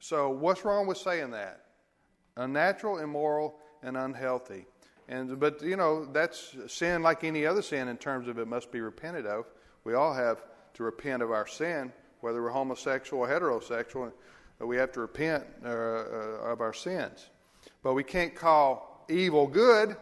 So 0.00 0.30
what's 0.30 0.64
wrong 0.64 0.86
with 0.86 0.98
saying 0.98 1.30
that? 1.32 1.66
Unnatural, 2.36 2.98
immoral, 2.98 3.58
and 3.82 3.96
unhealthy. 3.96 4.66
And 5.08 5.38
but 5.38 5.62
you 5.62 5.76
know 5.76 6.06
that's 6.06 6.56
sin 6.68 7.02
like 7.02 7.22
any 7.22 7.44
other 7.44 7.60
sin 7.60 7.88
in 7.88 7.98
terms 7.98 8.28
of 8.28 8.38
it 8.38 8.48
must 8.48 8.72
be 8.72 8.80
repented 8.80 9.26
of. 9.26 9.44
We 9.84 9.94
all 9.94 10.14
have 10.14 10.42
to 10.74 10.82
repent 10.82 11.22
of 11.22 11.30
our 11.30 11.46
sin, 11.46 11.92
whether 12.20 12.42
we're 12.42 12.50
homosexual 12.50 13.22
or 13.22 13.28
heterosexual. 13.28 14.12
We 14.58 14.76
have 14.76 14.92
to 14.92 15.00
repent 15.00 15.44
uh, 15.64 15.68
uh, 15.68 16.52
of 16.52 16.60
our 16.60 16.72
sins, 16.72 17.28
but 17.82 17.92
we 17.94 18.04
can't 18.04 18.34
call 18.34 19.04
evil 19.08 19.46
good. 19.46 19.96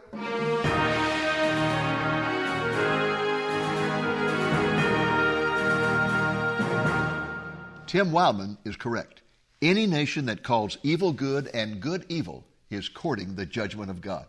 Tim 7.91 8.13
Wildmon 8.13 8.57
is 8.65 8.77
correct. 8.77 9.21
Any 9.61 9.85
nation 9.85 10.27
that 10.27 10.45
calls 10.45 10.79
evil 10.85 11.13
good 11.13 11.49
and 11.49 11.81
good 11.81 12.07
evil 12.09 12.45
is 12.71 12.89
courting 12.89 13.35
the 13.35 13.45
judgment 13.45 13.91
of 13.91 14.01
God. 14.01 14.27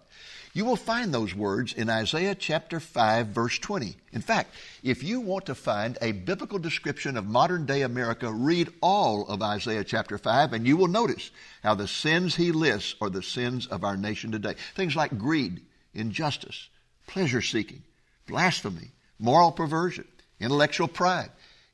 You 0.56 0.66
will 0.66 0.76
find 0.76 1.14
those 1.14 1.36
words 1.36 1.72
in 1.72 1.88
Isaiah 1.88 2.34
chapter 2.34 2.80
5 2.80 3.28
verse 3.28 3.60
20. 3.60 3.96
In 4.14 4.22
fact, 4.22 4.56
if 4.82 5.04
you 5.04 5.22
want 5.22 5.46
to 5.46 5.54
find 5.54 5.96
a 6.02 6.12
biblical 6.12 6.58
description 6.58 7.16
of 7.16 7.28
modern 7.28 7.68
day 7.68 7.84
America, 7.84 8.34
read 8.34 8.70
all 8.82 9.28
of 9.28 9.44
Isaiah 9.44 9.84
chapter 9.84 10.18
5 10.18 10.54
and 10.54 10.66
you 10.66 10.76
will 10.76 10.88
notice 10.88 11.30
how 11.62 11.76
the 11.76 11.88
sins 11.88 12.36
he 12.36 12.52
lists 12.52 12.96
are 13.00 13.12
the 13.12 13.22
sins 13.22 13.68
of 13.68 13.84
our 13.84 13.96
nation 13.96 14.32
today. 14.32 14.56
Things 14.74 14.96
like 14.96 15.20
greed, 15.20 15.62
injustice, 15.94 16.68
pleasure 17.06 17.44
seeking, 17.44 17.84
blasphemy, 18.26 18.90
moral 19.20 19.52
perversion, 19.52 20.08
intellectual 20.40 20.88
pride, 20.88 21.30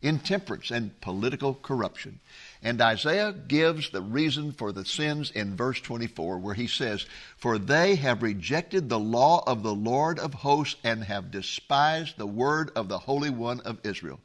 intemperance, 0.07 0.71
and 0.71 0.99
political 1.01 1.53
corruption. 1.53 2.19
And 2.63 2.81
Isaiah 2.81 3.33
gives 3.33 3.89
the 3.89 4.01
reason 4.01 4.53
for 4.53 4.71
the 4.71 4.85
sins 4.85 5.31
in 5.31 5.55
verse 5.55 5.81
24, 5.81 6.39
where 6.39 6.53
he 6.53 6.67
says, 6.67 7.05
For 7.37 7.59
they 7.59 7.95
have 7.95 8.23
rejected 8.23 8.87
the 8.87 8.99
law 8.99 9.43
of 9.45 9.63
the 9.63 9.75
Lord 9.75 10.17
of 10.17 10.33
hosts 10.33 10.77
and 10.83 11.03
have 11.03 11.31
despised 11.31 12.17
the 12.17 12.25
word 12.25 12.71
of 12.75 12.87
the 12.87 12.99
Holy 12.99 13.29
One 13.29 13.59
of 13.61 13.79
Israel. 13.83 14.19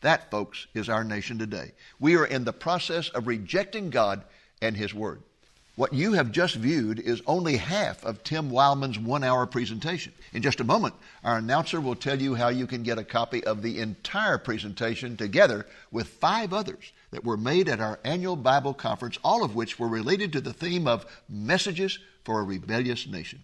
That, 0.00 0.30
folks, 0.30 0.66
is 0.74 0.88
our 0.88 1.04
nation 1.04 1.38
today. 1.38 1.72
We 1.98 2.16
are 2.16 2.26
in 2.26 2.44
the 2.44 2.52
process 2.52 3.10
of 3.10 3.26
rejecting 3.26 3.90
God 3.90 4.24
and 4.62 4.76
His 4.76 4.94
Word. 4.94 5.22
What 5.80 5.94
you 5.94 6.12
have 6.12 6.30
just 6.30 6.56
viewed 6.56 7.00
is 7.00 7.22
only 7.26 7.56
half 7.56 8.04
of 8.04 8.22
Tim 8.22 8.50
Wildmon's 8.50 8.98
one 8.98 9.24
hour 9.24 9.46
presentation. 9.46 10.12
In 10.34 10.42
just 10.42 10.60
a 10.60 10.64
moment, 10.64 10.92
our 11.24 11.38
announcer 11.38 11.80
will 11.80 11.94
tell 11.94 12.20
you 12.20 12.34
how 12.34 12.48
you 12.48 12.66
can 12.66 12.82
get 12.82 12.98
a 12.98 13.02
copy 13.02 13.42
of 13.44 13.62
the 13.62 13.78
entire 13.78 14.36
presentation 14.36 15.16
together 15.16 15.64
with 15.90 16.08
five 16.08 16.52
others 16.52 16.92
that 17.12 17.24
were 17.24 17.38
made 17.38 17.66
at 17.66 17.80
our 17.80 17.98
annual 18.04 18.36
Bible 18.36 18.74
conference, 18.74 19.18
all 19.24 19.42
of 19.42 19.54
which 19.54 19.78
were 19.78 19.88
related 19.88 20.34
to 20.34 20.42
the 20.42 20.52
theme 20.52 20.86
of 20.86 21.06
messages 21.30 21.98
for 22.24 22.40
a 22.40 22.44
rebellious 22.44 23.06
nation. 23.06 23.42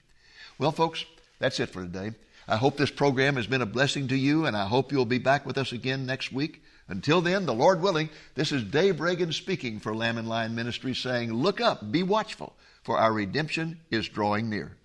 Well, 0.59 0.73
folks, 0.73 1.07
that's 1.39 1.59
it 1.59 1.71
for 1.71 1.85
today. 1.85 2.13
I 2.47 2.57
hope 2.57 2.77
this 2.77 2.91
program 2.91 3.37
has 3.37 3.47
been 3.47 3.63
a 3.63 3.67
blessing 3.67 4.09
to 4.09 4.15
you, 4.15 4.45
and 4.45 4.55
I 4.55 4.67
hope 4.67 4.93
you'll 4.93 5.07
be 5.07 5.17
back 5.17 5.47
with 5.47 5.57
us 5.57 5.73
again 5.73 6.05
next 6.05 6.33
week. 6.33 6.63
Until 6.89 7.21
then, 7.21 7.47
the 7.47 7.55
Lord 7.55 7.81
willing, 7.81 8.11
this 8.37 8.53
is 8.53 8.63
Dave 8.63 9.01
Reagan 9.01 9.33
speaking 9.33 9.81
for 9.81 9.95
Lamb 9.95 10.19
and 10.19 10.29
Lion 10.29 10.55
Ministries 10.55 10.99
saying, 10.99 11.33
Look 11.33 11.61
up, 11.61 11.91
be 11.91 12.05
watchful, 12.05 12.55
for 12.85 12.99
our 12.99 13.13
redemption 13.13 13.81
is 13.91 14.09
drawing 14.09 14.49
near. 14.49 14.77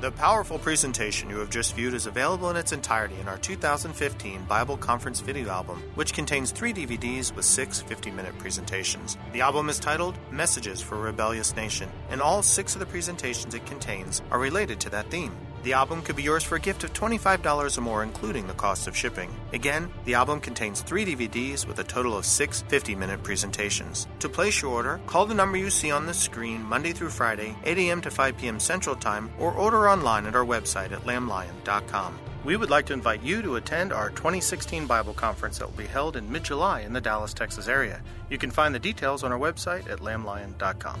The 0.00 0.10
powerful 0.10 0.58
presentation 0.58 1.30
you 1.30 1.38
have 1.38 1.50
just 1.50 1.74
viewed 1.76 1.94
is 1.94 2.06
available 2.06 2.50
in 2.50 2.56
its 2.56 2.72
entirety 2.72 3.14
in 3.20 3.28
our 3.28 3.38
2015 3.38 4.44
Bible 4.44 4.76
Conference 4.76 5.20
video 5.20 5.48
album, 5.48 5.82
which 5.94 6.12
contains 6.12 6.50
three 6.50 6.72
DVDs 6.72 7.34
with 7.34 7.44
six 7.44 7.80
50 7.80 8.10
minute 8.10 8.36
presentations. 8.38 9.16
The 9.32 9.40
album 9.40 9.68
is 9.68 9.78
titled 9.78 10.18
Messages 10.30 10.80
for 10.80 10.96
a 10.96 11.00
Rebellious 11.00 11.54
Nation, 11.56 11.88
and 12.10 12.20
all 12.20 12.42
six 12.42 12.74
of 12.74 12.80
the 12.80 12.86
presentations 12.86 13.54
it 13.54 13.66
contains 13.66 14.20
are 14.30 14.38
related 14.38 14.80
to 14.80 14.90
that 14.90 15.10
theme. 15.10 15.34
The 15.64 15.72
album 15.72 16.02
could 16.02 16.16
be 16.16 16.22
yours 16.22 16.44
for 16.44 16.56
a 16.56 16.60
gift 16.60 16.84
of 16.84 16.92
$25 16.92 17.78
or 17.78 17.80
more, 17.80 18.02
including 18.02 18.46
the 18.46 18.52
cost 18.52 18.86
of 18.86 18.94
shipping. 18.94 19.34
Again, 19.54 19.90
the 20.04 20.12
album 20.12 20.38
contains 20.38 20.82
three 20.82 21.06
DVDs 21.06 21.66
with 21.66 21.78
a 21.78 21.84
total 21.84 22.18
of 22.18 22.26
six 22.26 22.60
50 22.68 22.94
minute 22.94 23.22
presentations. 23.22 24.06
To 24.18 24.28
place 24.28 24.60
your 24.60 24.72
order, 24.72 25.00
call 25.06 25.24
the 25.24 25.32
number 25.32 25.56
you 25.56 25.70
see 25.70 25.90
on 25.90 26.04
the 26.04 26.12
screen 26.12 26.62
Monday 26.62 26.92
through 26.92 27.08
Friday, 27.08 27.56
8 27.64 27.78
a.m. 27.78 28.02
to 28.02 28.10
5 28.10 28.36
p.m. 28.36 28.60
Central 28.60 28.94
Time, 28.94 29.30
or 29.38 29.54
order 29.54 29.88
online 29.88 30.26
at 30.26 30.36
our 30.36 30.44
website 30.44 30.92
at 30.92 31.06
lamblion.com. 31.06 32.18
We 32.44 32.58
would 32.58 32.68
like 32.68 32.84
to 32.86 32.92
invite 32.92 33.22
you 33.22 33.40
to 33.40 33.56
attend 33.56 33.90
our 33.90 34.10
2016 34.10 34.86
Bible 34.86 35.14
Conference 35.14 35.56
that 35.58 35.70
will 35.70 35.78
be 35.78 35.86
held 35.86 36.16
in 36.16 36.30
mid 36.30 36.44
July 36.44 36.82
in 36.82 36.92
the 36.92 37.00
Dallas, 37.00 37.32
Texas 37.32 37.68
area. 37.68 38.02
You 38.28 38.36
can 38.36 38.50
find 38.50 38.74
the 38.74 38.78
details 38.78 39.24
on 39.24 39.32
our 39.32 39.38
website 39.38 39.90
at 39.90 40.00
lamblion.com. 40.00 41.00